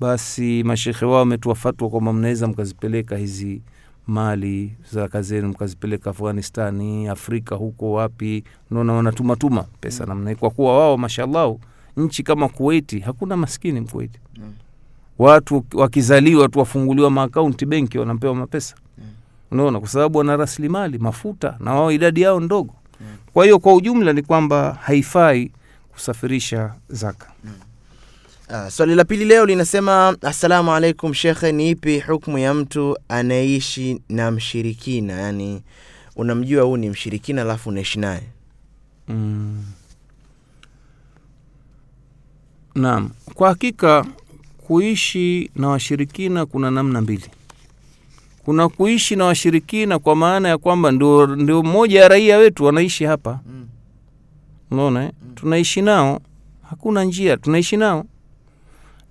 [0.00, 3.62] basi mashekhe wao wametoa fatwa kwamba mnaweza mkazipeleka hizi
[4.06, 10.08] mali zaka zenu mkazipeleka afghanistani afrika huko wapi naona wanatumatuma pesa Mm.
[10.08, 11.60] namna kwa kuwa wao mashallahu
[11.96, 14.52] nchi kama kuwaiti hakuna maskini mkuwaiti Mm.
[15.18, 19.04] watu wakizaliwa tu wafunguliwa maakaunti benki wanapewa mapesa Mm.
[19.50, 23.06] unaona kwa sababu wana rasilimali mafuta na wao idadi yao ndogo Mm.
[23.32, 25.50] kwa hiyo kwa ujumla ni kwamba haifai
[25.92, 27.26] kusafirisha zaka
[28.48, 34.00] Ah, swali la pili leo linasema assalamu alaikum shekhe ni ipi hukmu ya mtu anayeishi
[34.08, 35.62] na mshirikina yaani
[36.16, 38.22] unamjua huu ni mshirikina alafu unaishi naye
[39.08, 39.64] mm.
[42.76, 43.10] Naam.
[43.34, 44.04] Kwa hakika
[44.58, 47.30] kuishi na washirikina kuna namna mbili.
[48.44, 53.04] Kuna kuishi na washirikina kwa maana ya kwamba ndio, ndio mmoja ya raia wetu wanaishi
[53.04, 53.40] hapa.
[53.46, 53.66] Mm.
[54.70, 55.10] unaona eh?
[55.34, 56.20] tunaishi nao.
[56.70, 58.04] Hakuna njia tunaishi nao.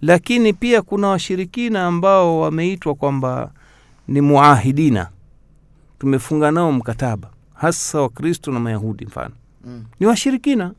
[0.02, 3.52] Lakini pia kuna washirikina ambao wameitwa kwamba
[4.08, 5.10] ni muahidina.
[6.00, 9.34] Tumefunga nao mkataba hasa wakristo na mayahudi mfano.
[9.66, 9.84] Mm.
[10.00, 10.72] ni washirikina.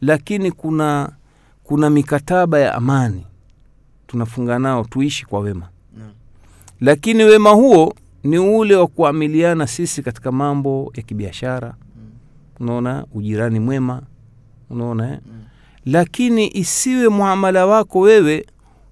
[0.00, 1.12] Lakini kuna
[1.72, 3.26] kuna mikataba ya amani
[4.06, 6.04] tunafunga nao tuishi kwa wema no.
[6.80, 11.74] lakini wema huo ni ule wa kuamiliana sisi katika mambo ya kibiashara
[12.60, 14.02] unaona ujirani mwema
[14.70, 15.18] unaona eh?
[15.26, 15.42] Mm.
[15.86, 18.46] lakini isiwe muamala wako wewe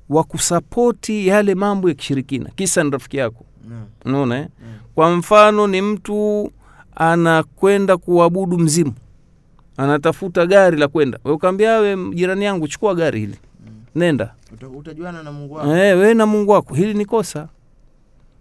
[0.09, 3.87] wa kusapoti yale mambo ya kishirikina kisa ni rafiki yako no.
[4.05, 4.49] unaona eh?
[4.63, 4.73] Mm.
[4.95, 6.51] kwa mfano ni mtu
[6.95, 8.93] anakwenda kuabudu mzimu
[9.81, 11.19] anatafuta gari la kwenda.
[11.25, 13.37] We ukaambia we jirani yangu chukua gari hili.
[13.67, 13.73] Mm.
[13.95, 14.35] nenda
[14.79, 16.75] utajuana na mungu e, we na mungu wako.
[16.75, 17.49] Hili ni kosa.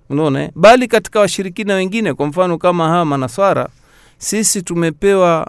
[0.09, 0.51] Unaona eh?
[0.55, 3.69] bali katika washirikina wengine kwa mfano kama hawa manaswara
[4.17, 5.47] sisi tumepewa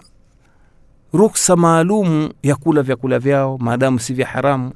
[1.13, 4.71] ruksa maalumu ya kula vyakula vyao maadamu si vya haramu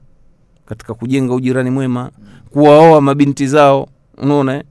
[0.66, 2.12] katika kujenga ujirani mwema
[2.50, 3.88] kuwaoa mabinti zao.
[4.18, 4.64] Unaona eh?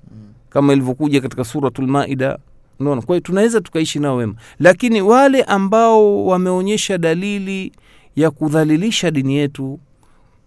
[0.50, 2.38] kama ilivyokuja katika suratul maida
[2.80, 3.02] unaona?
[3.02, 4.34] Kwa hiyo tunaweza tukaishi nao wema.
[4.60, 7.72] Lakini wale ambao wameonyesha dalili
[8.16, 9.80] ya kudhalilisha dini yetu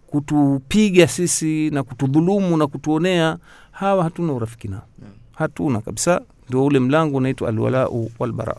[0.06, 3.36] kutupiga sisi na kutudhulumu na kutuonea
[3.70, 4.82] hawa hatuna urafiki nao.
[4.98, 5.04] Mm.
[5.34, 6.20] hatuna kabisa.
[6.48, 8.56] Ndio ule mlango unaitwa alwalau walbara.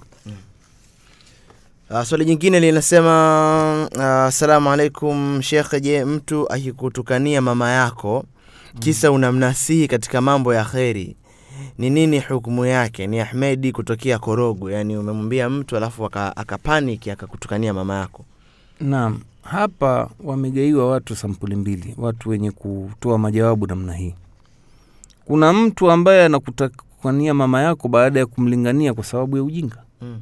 [1.91, 8.25] Uh, swali jingine linasema uh, asalamu alaikum shekhe je mtu akikutukania mama yako
[8.79, 11.15] kisa unamnasihi katika mambo ya kheri
[11.79, 13.07] ni nini hukumu yake?
[13.07, 18.25] Ni ahmedi kutokea korogo yani umemwambia mtu alafu akapanik akapaniki akakutukania mama yako.
[18.81, 24.15] Naam hapa wamegaiwa watu sampuli mbili watu wenye kutoa majawabu namna hii.
[25.25, 29.83] Kuna mtu ambaye anakutukania mama yako baada ya kumlingania kwa sababu ya ujinga.
[30.01, 30.19] Mm.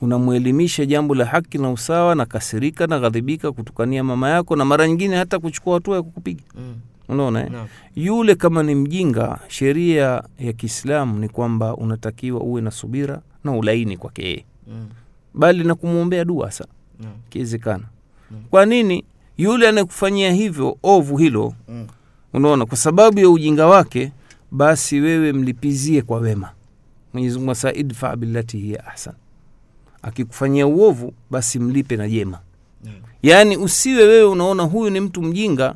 [0.00, 4.88] unamwelimisha jambo la haki na usawa na kasirika na ghadhibika kutukania mama yako na mara
[4.88, 6.42] nyingine hata kuchukua hatua ya kukupiga.
[6.54, 6.74] Mm.
[7.10, 7.50] Unaona eh?
[7.50, 7.68] No.
[7.96, 13.96] yule kama ni mjinga sheria ya kiislamu ni kwamba unatakiwa uwe na subira na ulaini
[13.96, 14.88] kwake yeye Mm.
[15.34, 16.66] bali na kumwombea dua sa
[17.00, 17.06] No.
[17.28, 17.84] kiwezekana
[18.30, 18.36] Mm.
[18.50, 19.04] kwa nini
[19.38, 21.86] yule anayekufanyia hivyo ovu hilo Mm.
[22.32, 24.12] unaona kwa sababu ya ujinga wake
[24.50, 26.50] basi wewe mlipizie kwa wema
[27.12, 29.14] mwenyezimungu asa idfa billati hiya ahsan
[30.02, 32.38] akikufanyia uovu basi mlipe na jema
[32.84, 32.90] Mm.
[33.22, 35.74] yaani usiwe wewe unaona huyu ni mtu mjinga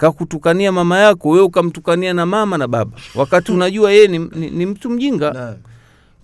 [0.00, 2.92] kakutukania mama yako wewe ukamtukania na mama na baba.
[3.14, 5.30] Wakati unajua yeye ni, ni, ni mtu mjinga.
[5.32, 5.56] Na.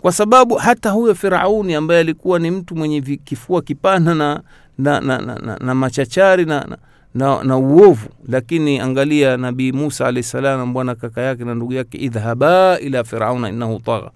[0.01, 4.43] kwa sababu hata huyo firauni ambaye alikuwa ni mtu mwenye kifua kipana na,
[4.79, 6.79] na, na, na, na, na machachari na, na,
[7.15, 8.09] na, na uovu.
[8.29, 13.49] Lakini angalia nabii musa alahi salam bwana kaka yake na ndugu yake idhhaba ila firauna
[13.49, 14.11] innahu tagha.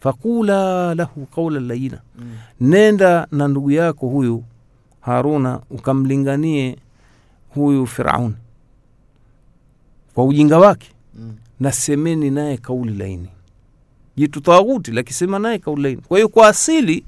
[0.00, 1.98] Fakula lahu qaula layina.
[2.18, 2.30] Mm.
[2.60, 4.44] nenda na ndugu yako huyu
[5.00, 6.76] haruna ukamlinganie
[7.54, 8.34] huyu firauni
[10.14, 10.90] kwa ujinga wake.
[11.14, 11.32] Mm.
[11.60, 13.28] nasemeni naye kauli laini.
[14.16, 16.02] Jitu taghuti lakisema naye kauli laini.
[16.08, 17.04] Kwa hiyo kwa asili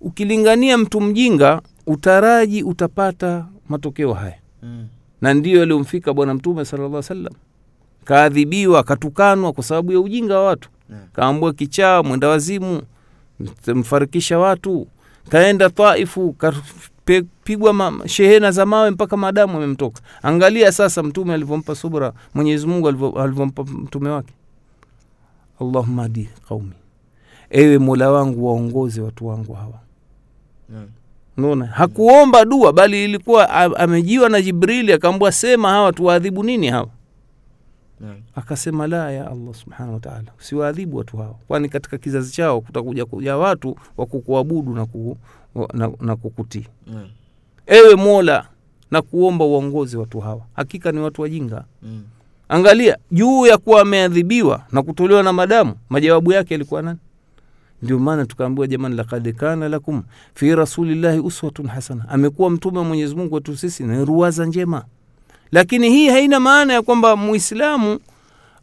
[0.00, 4.38] ukilingania mtu mjinga utaraji utapata matokeo haya.
[4.62, 4.86] Mm.
[5.20, 7.32] na ndiyo yaliyomfika bwana mtume sala llah salam
[8.04, 10.68] kaadhibiwa katukanwa kwa sababu ya ujinga wa watu.
[10.90, 11.02] Yeah.
[11.12, 12.82] kaambua kichaa mwenda wazimu
[13.66, 14.86] mfarikisha watu
[15.28, 20.00] kaenda taifu kapigwa ma- shehena za mawe mpaka madamu amemtoka.
[20.22, 24.32] Angalia sasa mtume alivyompa subra mwenyezi mungu alivyompa mtume wake.
[25.60, 26.72] Allahuma hdi qaumi.
[27.50, 29.80] Ewe mola wangu waongoze watu wangu hawa.
[31.36, 31.66] Unaona?
[31.66, 36.88] Hakuomba dua bali ilikuwa amejiwa na jibrili akaambwa, sema hawa tuwaadhibu nini hawa?
[38.04, 38.16] Yeah.
[38.34, 43.36] akasema la ya allah subhanahu wataala usiwaadhibu watu hao kwani katika kizazi chao kutakuja kuja
[43.36, 45.16] watu wa kukuabudu na, kuku,
[45.74, 46.66] na, na kukutii.
[46.86, 47.08] Naam.
[47.70, 48.46] Ewe mola
[48.90, 52.02] na kuomba uongozi watu hawa hakika ni watu wajinga Mm.
[52.48, 56.98] angalia juu ya kuwa ameadhibiwa na kutolewa na madamu majawabu yake yalikuwa nani
[57.82, 60.02] ndio maana tukaambiwa jamani lakad kana lakum
[60.34, 64.84] fi rasulillahi uswatun hasana amekuwa mtume wa mwenyezi mungu wetu sisi ni ruwaza njema
[65.52, 67.98] lakini hii haina maana ya kwamba muislamu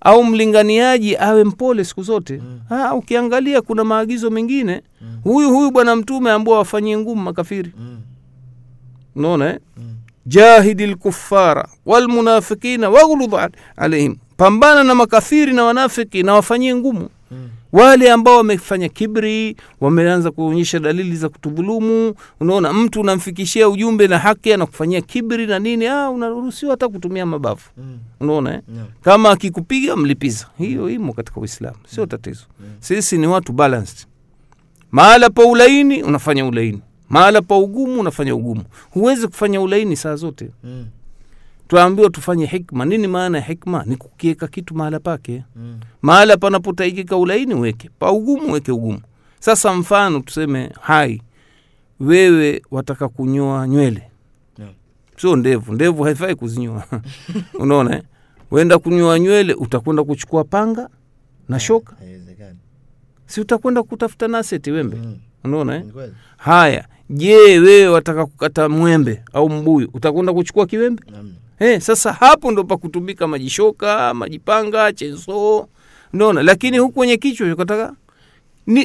[0.01, 2.59] au mlinganiaji awe mpole siku zote Mm.
[2.69, 5.07] ha, ukiangalia kuna maagizo mengine Mm.
[5.23, 7.97] huyu huyu bwana mtume ambao wafanyie ngumu makafiri Mm.
[9.17, 9.59] Unaona eh?
[9.77, 9.83] Mm.
[10.25, 17.49] jahidi lkufara walmunafikina waghludh al- alaihim pambana na makafiri na wanafiki na wafanyie ngumu Mm.
[17.71, 24.53] wale ambao wamefanya kibri wameanza kuonyesha dalili za kutudhulumu unaona mtu unamfikishia ujumbe na haki
[24.53, 27.99] anakufanyia kibri na nini ah, unaruhusiwa hata kutumia mabavu Mm.
[28.19, 28.61] unaona eh?
[28.75, 28.87] yeah.
[29.01, 32.43] kama akikupiga mlipiza hiyo imo katika uislamu sio tatizo
[32.79, 34.07] sisi ni watu balanced
[34.91, 38.63] mahala pa ulaini unafanya ulaini mahala pa ugumu unafanya ugumu.
[38.91, 40.49] Huwezi kufanya ulaini saa zote.
[40.63, 40.85] Mm.
[41.67, 42.85] tunaambiwa tufanye hikma.
[42.85, 43.83] Nini maana ya hikma?
[43.85, 45.43] Ni kukiweka kitu mahala pake.
[45.55, 45.79] Mm.
[46.01, 49.01] mahala panapotaikika ulaini weke pa ugumu weke ugumu.
[49.39, 51.21] Sasa mfano tuseme hai.
[51.99, 54.03] Wewe wataka kunyoa nywele.
[54.59, 54.71] Yeah.
[55.17, 55.73] sio ndevu.
[55.73, 56.83] Ndevu haifai kuzinyoa.
[57.59, 58.03] Unaona eh?
[58.51, 60.89] wenda kunyoa nywele utakwenda kuchukua panga
[61.49, 61.95] na shoka.
[63.25, 64.97] si utakwenda kutafuta naseti wembe?
[64.97, 65.17] Mm.
[65.43, 65.83] unaona eh?
[66.37, 69.89] Haya je wewe wataka kukata mwembe au mbuyu?
[69.93, 71.03] Utakwenda kuchukua kiwembe?
[71.11, 71.33] Naam.
[71.59, 75.67] Eh, sasa hapo ndo pakutumika majishoka majipanga chensoo
[76.13, 77.93] naona lakini huku kwenye kichwa kataka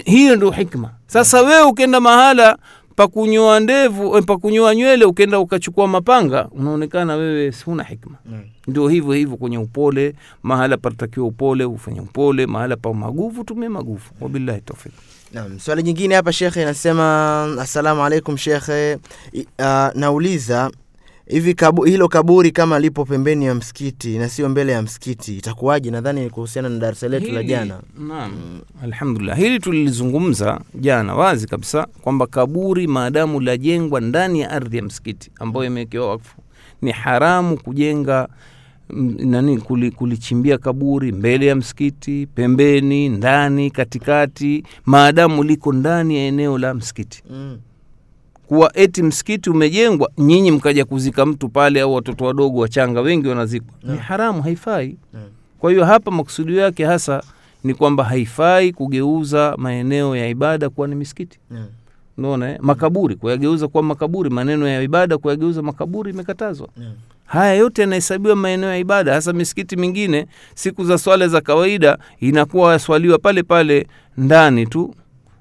[0.05, 0.91] hiyo ndo hikma.
[1.07, 2.59] Sasa wewe ukenda mahala
[2.97, 8.17] pakunyoa ndevu eh, pakunyoa nywele ukenda ukachukua mapanga unaonekana wewe huna hikma.
[8.27, 8.41] Mm.
[8.69, 14.11] ndio hivyo hivyo kwenye upole mahala patakiwa upole ufanye upole mahala pa maguvu tumie maguvu.
[14.21, 14.93] Wabillahi tawfik
[15.33, 18.99] Naam, swali jingine hapa shekhe inasema assalamu alaikum shekhe.
[19.59, 20.71] Ah, nauliza
[21.27, 25.91] hivi kabu, hilo kaburi kama lipo pembeni ya msikiti na sio mbele ya msikiti itakuwaje?
[25.91, 27.81] Nadhani ni kuhusiana na darasa letu la jana.
[27.99, 29.39] Naam, alhamdulillah.
[29.39, 35.67] Hili tulilizungumza jana wazi kabisa kwamba kaburi maadamu lajengwa ndani ya ardhi ya msikiti ambayo
[35.67, 36.37] imewekewa wakfu,
[36.83, 38.37] ni haramu kujenga mm,
[39.19, 46.59] nani kuli, kulichimbia kaburi mbele ya msikiti, pembeni, ndani, katikati, maadamu liko ndani ya eneo
[46.59, 47.59] la msikiti Mm.
[48.49, 53.75] kuwa eti msikiti umejengwa nyinyi mkaja kuzika mtu pale au watoto wadogo wachanga wengi wanazikwa
[53.83, 55.25] ni haramu haifai Naam.
[55.59, 57.23] kwa hiyo hapa makusudio yake hasa
[57.65, 61.67] ni kwamba haifai kugeuza maeneo ya ibada kuwa ni misikiti Naam.
[62.19, 62.59] unaona eh?
[62.61, 66.93] makaburi kuyageuza kuwa makaburi maneno ya ibada kuyageuza makaburi imekatazwa Naam.
[67.27, 70.27] Haya yote yanahesabiwa maeneo ya ibada hasa misikiti mingine.
[70.55, 74.95] Siku za swala za kawaida inakuwa yaswaliwa pale pale ndani tu.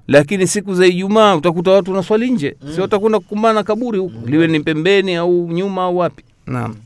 [0.08, 2.56] Lakini siku za ijumaa utakuta watu wanaswali nje.
[2.62, 2.74] Mm.
[2.74, 6.24] si watakwenda kukumbana na kaburi huku liwe ni pembeni au nyuma au wapi?
[6.46, 6.76] Naam.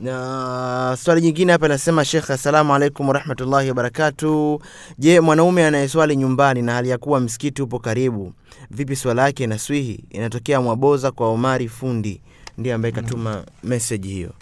[0.00, 4.60] Na swali jingine hapa inasema shekh assalamu alaikum warahmatullahi wabarakatu
[4.98, 8.32] je mwanaume anayeswali nyumbani na hali ya kuwa msikiti upo karibu
[8.70, 10.04] vipi swala yake inaswihi?
[10.10, 12.20] Inatokea mwaboza kwa omari fundi
[12.58, 14.32] ndiye ambaye katuma meseji hiyo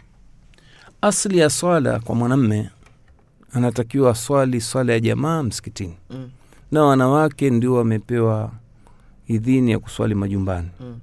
[1.02, 2.70] asli ya swala kwa mwanamme
[3.52, 6.30] anatakiwa swali swala ya jamaa msikitini Mm.
[6.72, 8.52] na wanawake ndio wamepewa
[9.28, 10.98] idhini ya kuswali majumbani Mm.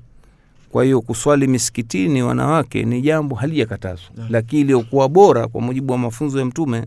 [0.70, 4.28] kwa hiyo kuswali misikitini wanawake ni jambo halijakatazwa mm.
[4.30, 6.86] lakini iliyokuwa bora kwa mujibu wa mafunzo ya mtume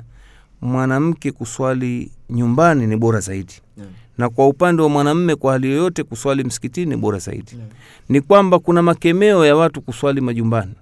[0.60, 3.88] mwanamke kuswali nyumbani ni bora zaidi Naam.
[4.18, 7.68] Na kwa upande wa mwanamme kwa hali yoyote kuswali msikitini ni bora zaidi yeah.
[8.08, 10.74] ni kwamba kuna makemeo ya watu kuswali majumbani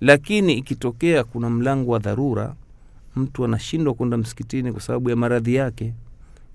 [0.00, 2.54] lakini ikitokea kuna mlango wa dharura
[3.16, 5.94] mtu anashindwa kwenda msikitini kwa sababu ya maradhi yake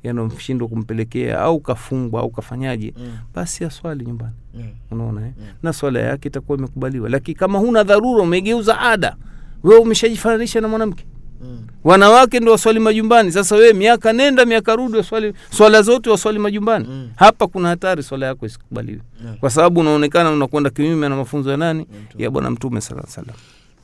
[0.03, 3.17] yanamshindwa kumpelekea au kafungwa au kafanyaje Mm.
[3.35, 4.63] basi aswali nyumbani mm.
[4.91, 5.33] unaona eh?
[5.39, 5.45] Mm.
[5.63, 9.15] na swala yake itakuwa imekubaliwa lakini kama huna dharura umegeuza ada
[9.63, 11.05] wewe umeshajifananisha na mwanamke
[11.41, 11.59] Mm.
[11.83, 16.85] wanawake ndo waswali majumbani sasa wewe miaka nenda miaka rudi waswali swala zote waswali majumbani
[16.89, 17.09] Mm.
[17.15, 19.37] hapa kuna hatari swala yako isikubaliwe yeah.
[19.37, 22.23] kwa sababu unaonekana unakwenda kinyume na mafunzo ya nani Mtume.
[22.23, 23.35] ya bwana mtume sala salam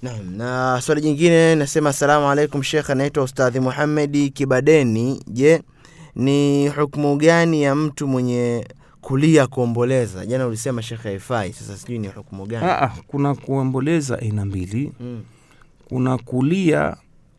[0.02, 5.24] Naam, na swali jingine nasema asalamu alaikum Sheikh, anaitwa Ustadhi Muhamedi Kibadeni.
[5.28, 5.62] Je,
[6.16, 8.68] ni hukumu gani ya mtu mwenye
[9.02, 10.26] kulia kuomboleza?
[10.26, 12.66] Jana ulisema Sheikh haifai, sasa sijui ni hukumu gani?
[12.70, 15.22] Aa, kuna kuomboleza aina mbili Mm,
[15.90, 16.96] kuna kulia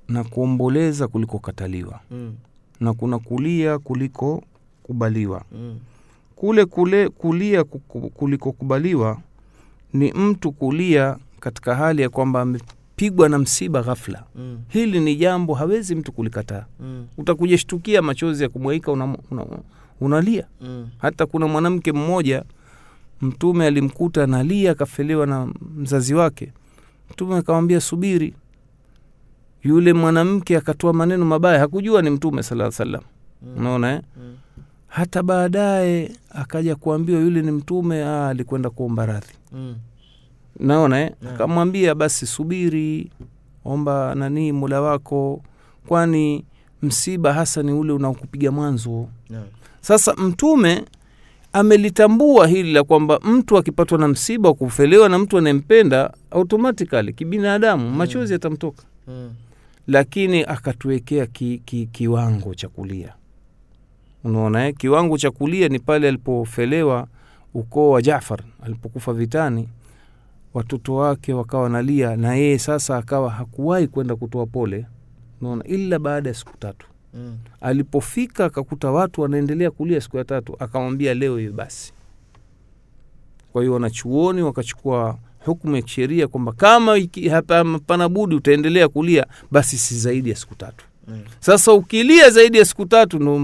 [0.08, 2.34] na kuomboleza kulikokataliwa mm,
[2.80, 4.42] na kuna kulia kuliko
[4.82, 5.44] kubaliwa.
[5.52, 5.78] Mm,
[6.36, 9.18] kule kule kulia kuliko kulikokubaliwa
[9.92, 14.24] ni mtu kulia katika hali ya kwamba amepigwa na msiba ghafla.
[14.34, 19.46] Mm, hili ni jambo hawezi mtu kulikataa mm, utakujashtukia machozi ya kumwaika una, una,
[20.00, 20.46] unalia.
[20.60, 22.44] Mm, hata kuna mwanamke mmoja
[23.20, 26.52] mtume alimkuta analia akafelewa na mzazi wake.
[27.10, 28.34] Mtume akamwambia subiri
[29.64, 33.00] yule mwanamke akatoa maneno mabaya hakujua ni mtume sala salam
[33.42, 34.00] mm, unaona eh?
[34.16, 34.36] mm,
[34.86, 39.32] hata baadaye akaja kuambiwa yule ni mtume ah, alikwenda kuomba radhi.
[39.52, 39.74] Mm,
[40.60, 41.10] naona eh?
[41.22, 41.34] Naam.
[41.34, 43.10] akamwambia basi subiri
[43.64, 45.42] omba nanii mula wako
[45.86, 46.44] kwani
[46.82, 49.08] msiba hasa ni ule unaokupiga mwanzo.
[49.30, 49.44] Yeah.
[49.80, 50.84] sasa mtume
[51.52, 57.90] amelitambua hili la kwamba mtu akipatwa na msiba wa kufelewa na mtu anayempenda automatikali kibinadamu
[57.90, 58.82] machozi yatamtoka.
[59.08, 59.30] Mm,
[59.86, 63.14] lakini akatuwekea ki, ki, kiwango cha kulia.
[64.24, 64.74] Unaona eh?
[64.78, 67.06] kiwango cha kulia ni pale alipofelewa
[67.54, 69.68] ukoo wa jafar alipokufa vitani.
[70.54, 74.86] Watoto wake wakawa nalia na yeye sasa akawa hakuwahi kwenda kutoa pole.
[75.40, 76.86] Unaona ila baada ya siku tatu.
[77.14, 81.92] Mm, alipofika akakuta watu wanaendelea kulia siku ya tatu akamwambia leo hiyo basi.
[83.52, 86.98] Kwa hiyo wanachuoni wakachukua hukumu ya kisheria kwamba kama
[87.30, 90.84] hapana budi utaendelea kulia basi si zaidi ya siku tatu.
[91.08, 93.38] Mm, sasa ukilia zaidi ya siku tatu ndo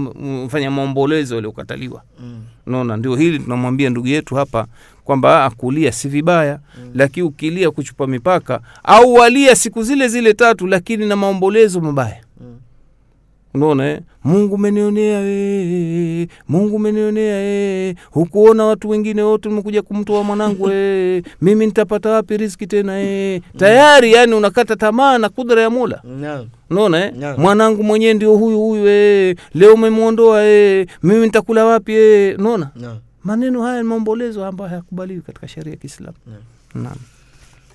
[0.45, 4.67] mfanya maombolezo waliokataliwa mm, naona ndio hili tunamwambia ndugu yetu hapa
[5.03, 6.59] kwamba ah, kulia si vibaya.
[6.77, 6.91] Mm.
[6.95, 12.21] lakini ukilia kuchupa mipaka au walia siku zile zile tatu lakini na maombolezo mabaya
[13.53, 13.99] unaona eh?
[14.23, 21.65] mungu umenionea we mungu umenionea e hukuona watu wengine wote umekuja kumtoa mwanangu e mimi
[21.65, 27.05] nitapata wapi riski tena e tayari yani unakata tamaa na kudra ya mola naam, unaona
[27.05, 27.13] eh?
[27.37, 32.69] Mwanangu mwenyewe ndio huyu huyu e leo umemwondoa e mimi nitakula wapi e unaona?
[33.23, 36.17] Maneno haya ni maombolezo ambayo hayakubaliwi katika sheria ya kiislamu.
[36.75, 36.95] Naam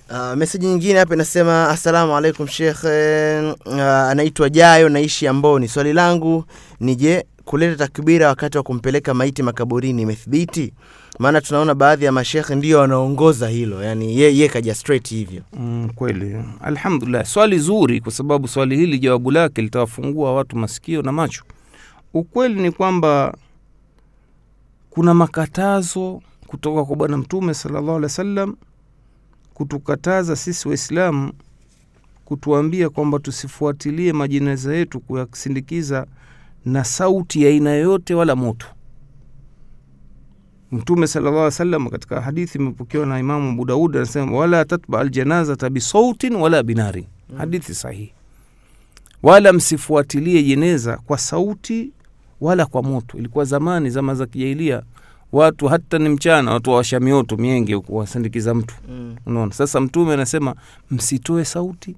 [0.09, 5.67] Uh, meseji nyingine hapa inasema assalamu alaikum shekh uh, anaitwa jayo naishi amboni.
[5.67, 6.43] Swali langu
[6.79, 10.73] ni je kuleta takbira wakati wa kumpeleka maiti makaburini imethibiti?
[11.19, 15.41] Maana tunaona baadhi ya mashekhe ndio wanaongoza hilo yani ye, ye kaja straight hivyo.
[15.53, 16.35] Mm, kweli.
[16.61, 21.43] Alhamdulillah swali zuri kwa sababu swali hili jawabu lake litawafungua watu masikio na macho.
[22.13, 23.37] Ukweli ni kwamba
[24.89, 28.55] kuna makatazo kutoka kwa bwana mtume salllahu alehi wa sallam
[29.59, 31.33] kutukataza sisi waislamu
[32.25, 36.07] kutuambia kwamba tusifuatilie majineza yetu kuyasindikiza
[36.65, 38.67] na sauti ya aina yoyote wala moto.
[40.71, 45.69] Mtume sala llah salam katika hadithi imepokewa na imamu abu daud anasema wala tatba aljanazata
[45.69, 47.37] bisautin wala binarin Mm.
[47.37, 48.13] hadithi sahihi.
[49.23, 51.91] Wala msifuatilie jeneza kwa sauti
[52.41, 53.17] wala kwa moto.
[53.17, 54.83] Ilikuwa zamani zama za kijailia
[55.31, 59.15] watu hata ni mchana watu wawasha mioto mienge kuwasindikiza mtu mm.
[59.25, 60.55] unaona sasa mtume anasema
[60.91, 61.95] msitoe sauti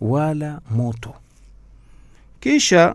[0.00, 1.14] wala moto
[2.40, 2.94] kisha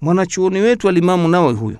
[0.00, 1.78] mwanachuoni wetu alimamu nawe huyu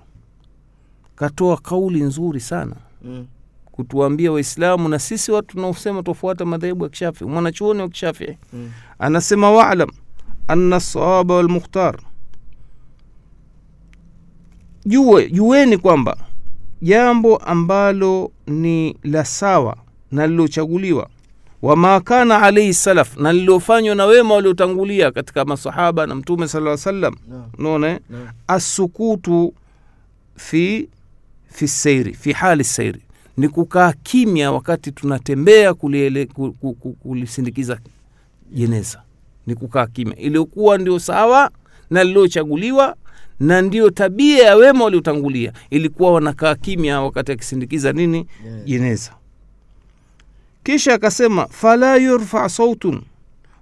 [1.17, 3.27] katoa kauli nzuri sana Mm.
[3.73, 8.71] kutuambia waislamu na sisi watu tunaosema tufuata madhehebu ya kishafi mwanachuoni wa kishafi Mm.
[8.99, 9.89] anasema walam
[10.49, 11.99] anna sawaba walmukhtar
[14.87, 16.17] jue jueni kwamba
[16.83, 19.77] jambo ambalo ni la sawa
[20.13, 21.09] na lilochaguliwa
[21.63, 27.15] wama kana alaihi salaf na lilofanywa na wema waliotangulia katika masahaba na mtume sala salam
[27.29, 27.51] Naam.
[27.59, 27.99] unaona no.
[28.11, 28.29] no.
[28.47, 29.55] asukutu
[30.37, 30.89] fi
[31.53, 33.01] fi seiri fi hali seiri
[33.37, 35.75] ni kukaa kimya wakati tunatembea
[37.03, 37.79] kulisindikiza
[38.53, 39.03] jeneza
[39.47, 41.51] ni kukaa kimya iliyokuwa ndio sawa
[41.91, 42.97] na liliochaguliwa
[43.41, 45.53] na ndio tabia ya wema waliotangulia.
[45.71, 48.27] Ilikuwa wanakaa kimya wakati akisindikiza nini?
[48.47, 48.65] Yeah.
[48.65, 49.13] jeneza.
[50.65, 53.03] Kisha akasema fala yurfa sautun.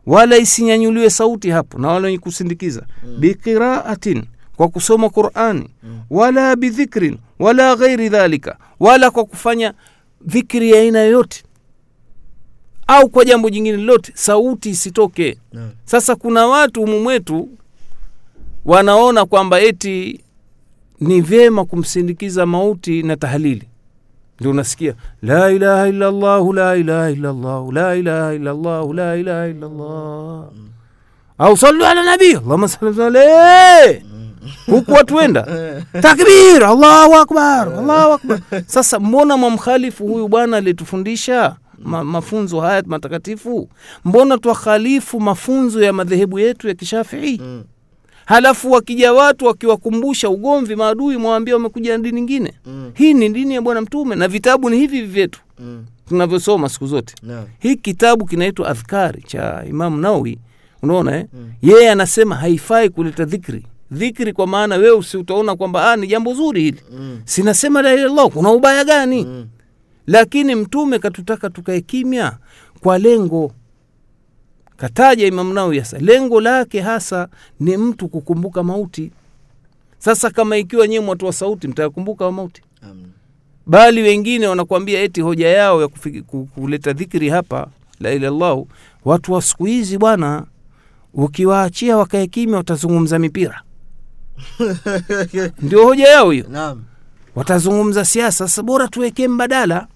[0.07, 2.87] Wala isinyanyuliwe sauti hapo na wala wenye kusindikiza.
[3.07, 3.17] Mm.
[3.21, 4.25] biqiraatin
[4.57, 5.69] kwa kusoma qurani.
[5.83, 6.01] Mm.
[6.11, 8.57] wala bidhikrin wala ghairi dhalika.
[8.81, 9.75] Wala kwa kufanya
[10.27, 11.45] dhikri ya aina yoyote.
[12.87, 15.39] Au kwa jambo jingine lolote sauti isitoke.
[15.53, 15.71] Mm.
[15.85, 17.49] sasa kuna watu humu mwetu
[18.65, 20.21] wanaona kwamba eti
[21.01, 23.69] ni vyema kumsindikiza mauti na tahlili.
[24.41, 30.45] Ndio unasikia la ilaha illallahu la ilaha illallahu la ilaha illallahu la ilaha illallah.
[31.39, 34.03] Au sallu ala nabii allahuma salli
[34.67, 35.43] huku watu wenda
[36.03, 38.41] takbir allahu akbar allahu akbar.
[38.67, 43.69] Sasa mbona mwamkhalifu huyu bwana aliyetufundisha ma, mafunzo haya matakatifu?
[44.05, 47.39] Mbona twakhalifu mafunzo ya madhehebu yetu ya kishafii?
[47.39, 47.65] Mm.
[48.27, 52.91] Halafu wakija watu wakiwakumbusha ugomvi maadui mwawambia wamekuja na dini nyingine Mm.
[52.95, 55.85] hii ni dini ya bwana mtume na vitabu ni hivi vyetu Mm.
[56.09, 57.45] tunavyosoma siku zote no.
[57.59, 60.39] hii kitabu kinaitwa adhkari cha imamu nawi
[60.83, 61.27] unaona eh?
[61.33, 61.53] Mm.
[61.63, 66.35] yeye anasema haifai kuleta dhikri dhikri kwa maana wewe usi utaona kwamba ah, ni jambo
[66.35, 67.21] zuri hili Mm.
[67.25, 69.47] sinasema la kuna ubaya gani Mm.
[70.07, 72.33] lakini mtume katutaka tukae kimya
[72.81, 73.53] kwa lengo
[74.85, 75.99] kataja imamu Nawawi hasa.
[75.99, 77.29] Lengo lake hasa
[77.61, 79.11] ni mtu kukumbuka mauti.
[79.99, 82.63] Sasa kama ikiwa nyewe mwatu wa sauti mtayakumbuka mauti?
[82.83, 83.07] Amen.
[83.67, 87.67] bali wengine wanakuambia eti hoja yao ya kufiki, kuleta dhikri hapa
[88.01, 88.69] la ilallahu
[89.05, 90.45] watu wa siku hizi bwana
[91.15, 93.63] ukiwaachia wakae kimya watazungumza mipira.
[95.63, 96.77] Ndio hoja yao hiyo.
[97.35, 99.87] Watazungumza siasa sasa bora tuwekee mbadala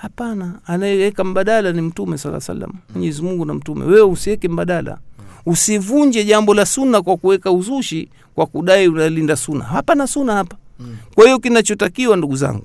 [0.00, 3.84] hapana anayeweka mbadala ni mtume saa salam mwenyezi mungu na mtume.
[3.84, 4.98] Wewe usiweke mbadala.
[5.46, 9.64] Usivunje jambo la sunna kwa kuweka uzushi kwa kudai unalinda sunna.
[9.64, 10.56] Hapana suna hapa.
[10.80, 10.96] Mm.
[11.14, 12.64] kwa hiyo kinachotakiwa ndugu zangu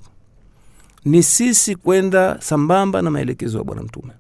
[1.06, 4.14] ni sisi kwenda sambamba na maelekezo ya bwana mtume.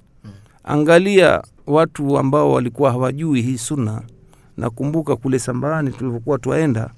[0.64, 4.01] Angalia watu ambao walikuwa hawajui hii sunna.
[4.57, 6.89] Nakumbuka kule sambarani tulivyokuwa twaenda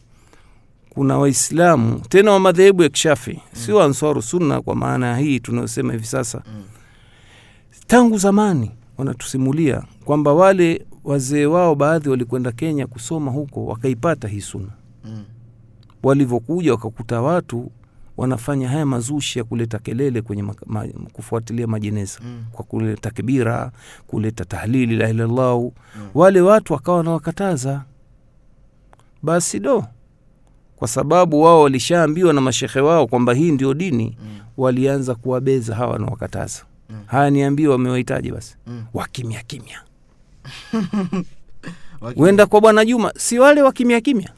[0.96, 6.06] kuna waislamu tena wa madhehebu ya kishafi sio ansaru sunna kwa maana hii tunayosema hivi
[6.06, 6.44] sasa.
[6.48, 6.64] Mm.
[7.88, 14.72] tangu zamani wanatusimulia kwamba wale wazee wao baadhi walikwenda kenya kusoma huko wakaipata hii sunna.
[15.06, 15.24] Mm.
[16.04, 17.72] walivyokuja wakakuta watu
[18.18, 22.20] wanafanya haya mazushi ya kuleta kelele kwenye ma, ma, kufuatilia majeneza.
[22.24, 22.46] Mm.
[22.52, 23.72] kwa kuleta kibira
[24.08, 25.74] kuleta tahlili la ilallahu
[26.14, 27.84] wale watu wakawa wanawakataza.
[29.24, 29.86] Basi do
[30.76, 34.40] kwa sababu wao walishaambiwa na mashekhe wao kwamba hii ndio dini Mm.
[34.58, 36.96] walianza kuwabeza hawa wanawakataza Mm.
[37.06, 38.56] haya niambie wamewahitaji basi?
[38.68, 38.84] Mm.
[38.94, 39.80] wakimya kimya.
[42.16, 44.30] Wenda kwa bwana juma si wale wakimya kimya?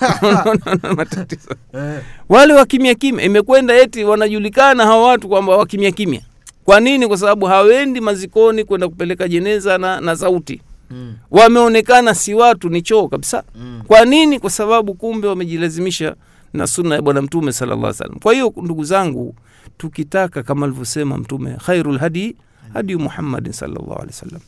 [0.96, 1.54] Matatizo.
[1.74, 2.00] Eh.
[2.28, 6.20] wale wakimya kimya kimya imekwenda eti wanajulikana hawa watu kwamba wakimya kimya.
[6.64, 7.08] Kwa nini?
[7.08, 10.60] Kwa sababu hawendi mazikoni kwenda kupeleka jeneza na, na sauti
[10.90, 11.14] Mm.
[11.30, 13.42] wameonekana si watu ni choo kabisa.
[13.54, 13.82] Mm.
[13.86, 14.40] kwa nini?
[14.40, 16.14] Kwa sababu kumbe wamejilazimisha
[16.52, 19.34] na sunna ya bwana mtume sallallahu salam kwa hiyo ndugu zangu
[19.78, 22.36] tukitaka kama alivyosema mtume khairu lhadi
[22.72, 24.40] hadi muhammadin sallallahu alaihi wasallam.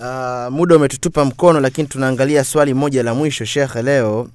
[0.00, 4.28] Uh, muda umetutupa mkono lakini tunaangalia swali moja la mwisho shekhe leo.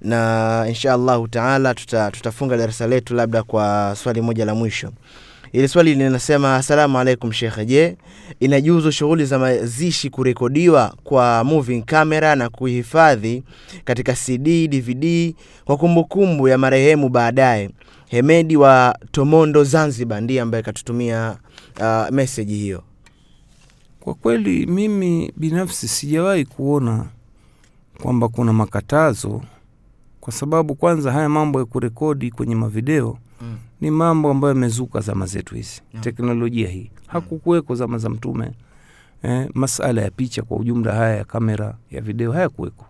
[0.00, 4.92] Na insha allahu taala tuta, tutafunga darasa letu labda kwa swali moja la mwisho
[5.52, 7.64] ili swali linasema asalamu alaikum shekhe.
[7.66, 7.96] Je
[8.40, 13.42] inajuzu shughuli za mazishi kurekodiwa kwa moving camera na kuhifadhi
[13.84, 15.34] katika cd dvd
[15.64, 17.70] kwa kumbukumbu ya marehemu baadaye?
[18.06, 21.36] Hemedi wa tomondo zanzibar ndiye ambaye katutumia
[21.80, 22.82] uh, meseji hiyo.
[24.00, 27.06] Kwa kweli mimi binafsi sijawahi kuona
[28.02, 29.42] kwamba kuna makatazo
[30.20, 33.56] kwa sababu kwanza haya mambo ya kurekodi kwenye mavideo Mm.
[33.80, 36.04] ni mambo ambayo yamezuka zama zetu hizi Yeah.
[36.04, 38.50] teknolojia hii hakukuweko zama za mtume
[39.22, 42.84] eh, masala ya picha kwa ujumla haya ya kamera ya video hayakuweko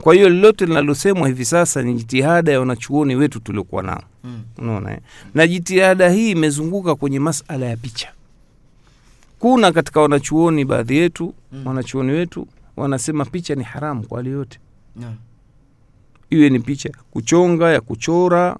[0.00, 4.42] kwa hiyo lolote linalosemwa hivi sasa ni jitihada ya wanachuoni wetu tuliokuwa nao Mm.
[4.58, 4.98] unaona eh?
[5.34, 8.08] na jitihada hii imezunguka kwenye masala ya picha
[9.38, 11.66] kuna katika wanachuoni baadhi yetu Mm.
[11.66, 12.46] wanachuoni wetu
[12.76, 14.58] wanasema picha ni haramu kwa hali yote
[15.00, 15.12] Yeah.
[16.30, 18.56] iwe ni picha kuchonga ya kuchora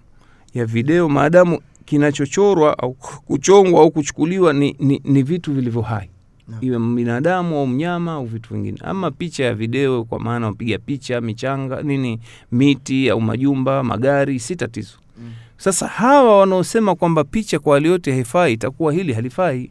[0.55, 2.93] ya video maadamu kinachochorwa au
[3.27, 6.11] kuchongwa au kuchukuliwa ni, ni, ni vitu vilivyo hai
[6.49, 6.57] no.
[6.61, 11.21] iwe binadamu au mnyama au vitu vingine ama picha ya video kwa maana wapiga picha
[11.21, 12.21] michanga nini
[12.53, 15.33] miti au majumba magari si tatizo Mm.
[15.57, 19.71] sasa hawa wanaosema kwamba picha kwa hali yote haifai itakuwa hili halifai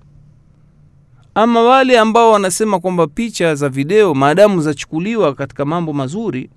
[1.35, 6.49] ama wale ambao wanasema kwamba picha za video maadamu zachukuliwa katika mambo mazuri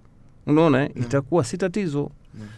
[0.47, 2.11] unaona itakuwa si tatizo.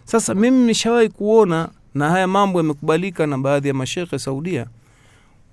[0.04, 4.66] Sasa mimi nishawahi kuona na haya mambo yamekubalika na baadhi ya mashekhe saudia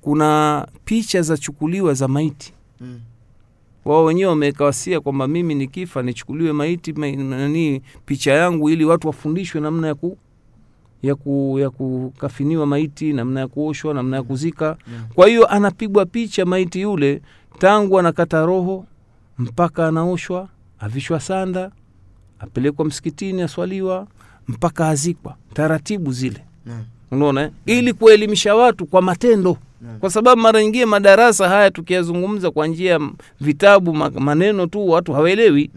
[0.01, 2.99] kuna picha zachukuliwa za maiti Mm.
[3.85, 9.07] wao wenyewe wameweka wasia kwamba mimi nikifa nichukuliwe maiti ma, nani picha yangu ili watu
[9.07, 10.17] wafundishwe namna ya ku
[11.03, 15.07] ya, ku, ya kukafiniwa maiti namna ya kuoshwa namna ya kuzika Yeah.
[15.15, 17.21] kwa hiyo anapigwa picha maiti yule
[17.59, 18.85] tangu anakata roho
[19.37, 20.49] mpaka anaoshwa
[20.79, 21.71] avishwa sanda
[22.39, 24.07] apelekwa msikitini aswaliwa
[24.47, 25.35] mpaka azikwa.
[25.53, 26.41] Taratibu zile.
[27.11, 27.49] Unaona eh?
[27.65, 29.57] ili kuwaelimisha watu kwa matendo.
[29.99, 32.99] Kwa sababu mara nyingine madarasa haya tukiyazungumza kwa njia ya
[33.41, 35.71] vitabu maneno tu watu hawaelewi.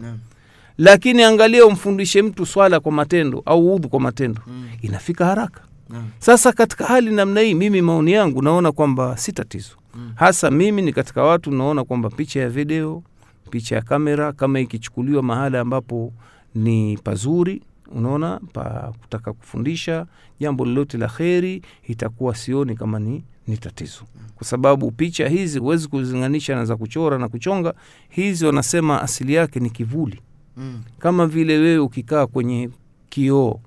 [0.77, 4.41] Lakini angalia umfundishe mtu swala kwa matendo au udhu kwa matendo.
[4.81, 5.61] Inafika haraka.
[5.89, 6.03] Mm.
[6.19, 9.69] sasa katika hali namna hii mimi maoni yangu naona kwamba si tatizo.
[10.15, 13.03] Hasa mimi ni katika watu naona kwamba picha ya video
[13.49, 16.13] picha ya kamera kama ikichukuliwa mahala ambapo
[16.59, 20.05] ni pazuri unaona pa kutaka kufundisha
[20.39, 24.01] jambo lolote la kheri itakuwa sioni kama ni, ni tatizo
[24.35, 27.73] kwa sababu picha hizi huwezi kuzinganisha na za kuchora na kuchonga
[28.09, 30.21] hizi wanasema asili yake ni kivuli
[30.57, 30.81] Mm.
[30.99, 32.69] kama vile wewe ukikaa kwenye
[33.09, 33.59] kioo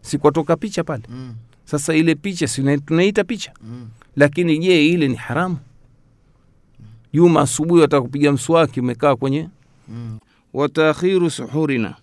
[0.00, 1.34] sikwatoka picha pale Mm.
[1.64, 3.88] sasa ile picha si tunaita picha Mm.
[4.16, 5.56] lakini je ile ni haramu
[7.12, 9.48] juma asubuhi wataka kupiga mswaki umekaa kwenye
[9.88, 10.18] Mm.
[10.52, 11.94] wataakhiru suhurina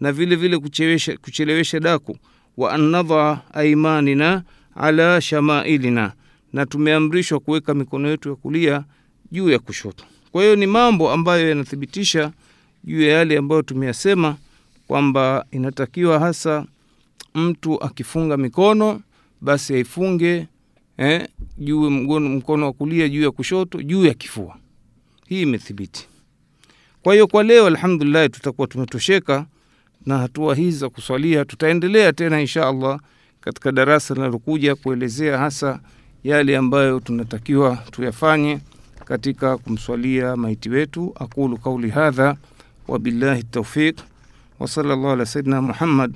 [0.00, 2.16] na vile vile kuchelewesha, kuchelewesha daku.
[2.56, 4.42] Wa annadha aimanina
[4.76, 6.12] ala shamailina.
[6.52, 8.84] Na tumeamrishwa kuweka mikono yetu ya kulia
[9.32, 10.04] juu ya kushoto.
[10.32, 12.32] Kwa hiyo ni mambo ambayo yanathibitisha
[12.84, 14.36] juu ya yale ambayo tumeyasema
[14.86, 16.66] kwamba inatakiwa hasa
[17.34, 19.00] mtu akifunga mikono
[19.40, 20.46] basi aifunge
[20.96, 21.28] eh,
[21.58, 24.56] juu mkono wa kulia juu ya kushoto juu ya kifua.
[25.28, 26.08] Hii imethibiti.
[27.02, 29.46] Kwa hiyo kwa leo alhamdulillah tutakuwa tumetosheka
[30.08, 33.00] na hatua hizi za kuswalia tutaendelea tena insha allah
[33.40, 35.80] katika darasa linalokuja kuelezea hasa
[36.24, 38.58] yale ambayo tunatakiwa tuyafanye
[39.04, 41.12] katika kumswalia maiti wetu.
[41.20, 42.36] Aqulu qauli hadha
[42.88, 43.98] wabillahi taufiq
[44.58, 46.14] wasala llahu ala sayidina muhammad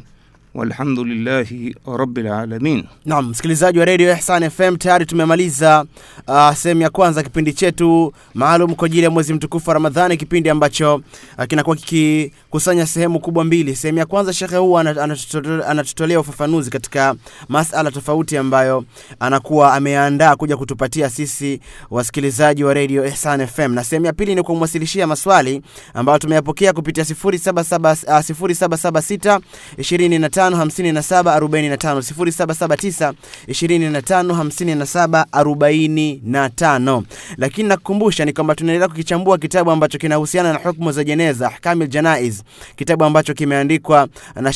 [0.54, 5.84] walhamdulillahi rabbil alamin Naam, msikilizaji wa redio Ihsan FM, tayari tumemaliza
[6.28, 10.50] uh, sehemu ya kwanza kipindi chetu maalum kwa ajili ya mwezi mtukufu wa Ramadhani, kipindi
[10.50, 10.94] ambacho
[11.38, 13.76] uh, kinakuwa kikikusanya sehemu kubwa mbili.
[13.76, 17.14] Sehemu ya kwanza, shekhe anatuto- anatutolea ufafanuzi katika
[17.48, 18.84] masala tofauti ambayo
[19.20, 24.42] anakuwa ameandaa kuja kutupatia sisi wasikilizaji wa redio Ihsan FM, na sehemu ya pili ni
[24.42, 25.62] kumwasilishia maswali
[25.94, 29.40] ambayo tumeyapokea kupitia 0777 uh, 0776
[29.78, 33.12] 25 57 45 0779
[33.48, 37.02] 25 57 45.
[37.36, 42.40] Lakini nakukumbusha ni kwamba tunaendelea kukichambua kitabu ambacho kinahusiana na hukumu za jeneza, ahkamil janaiz,
[42.76, 44.50] kitabu ambacho kimeandikwa na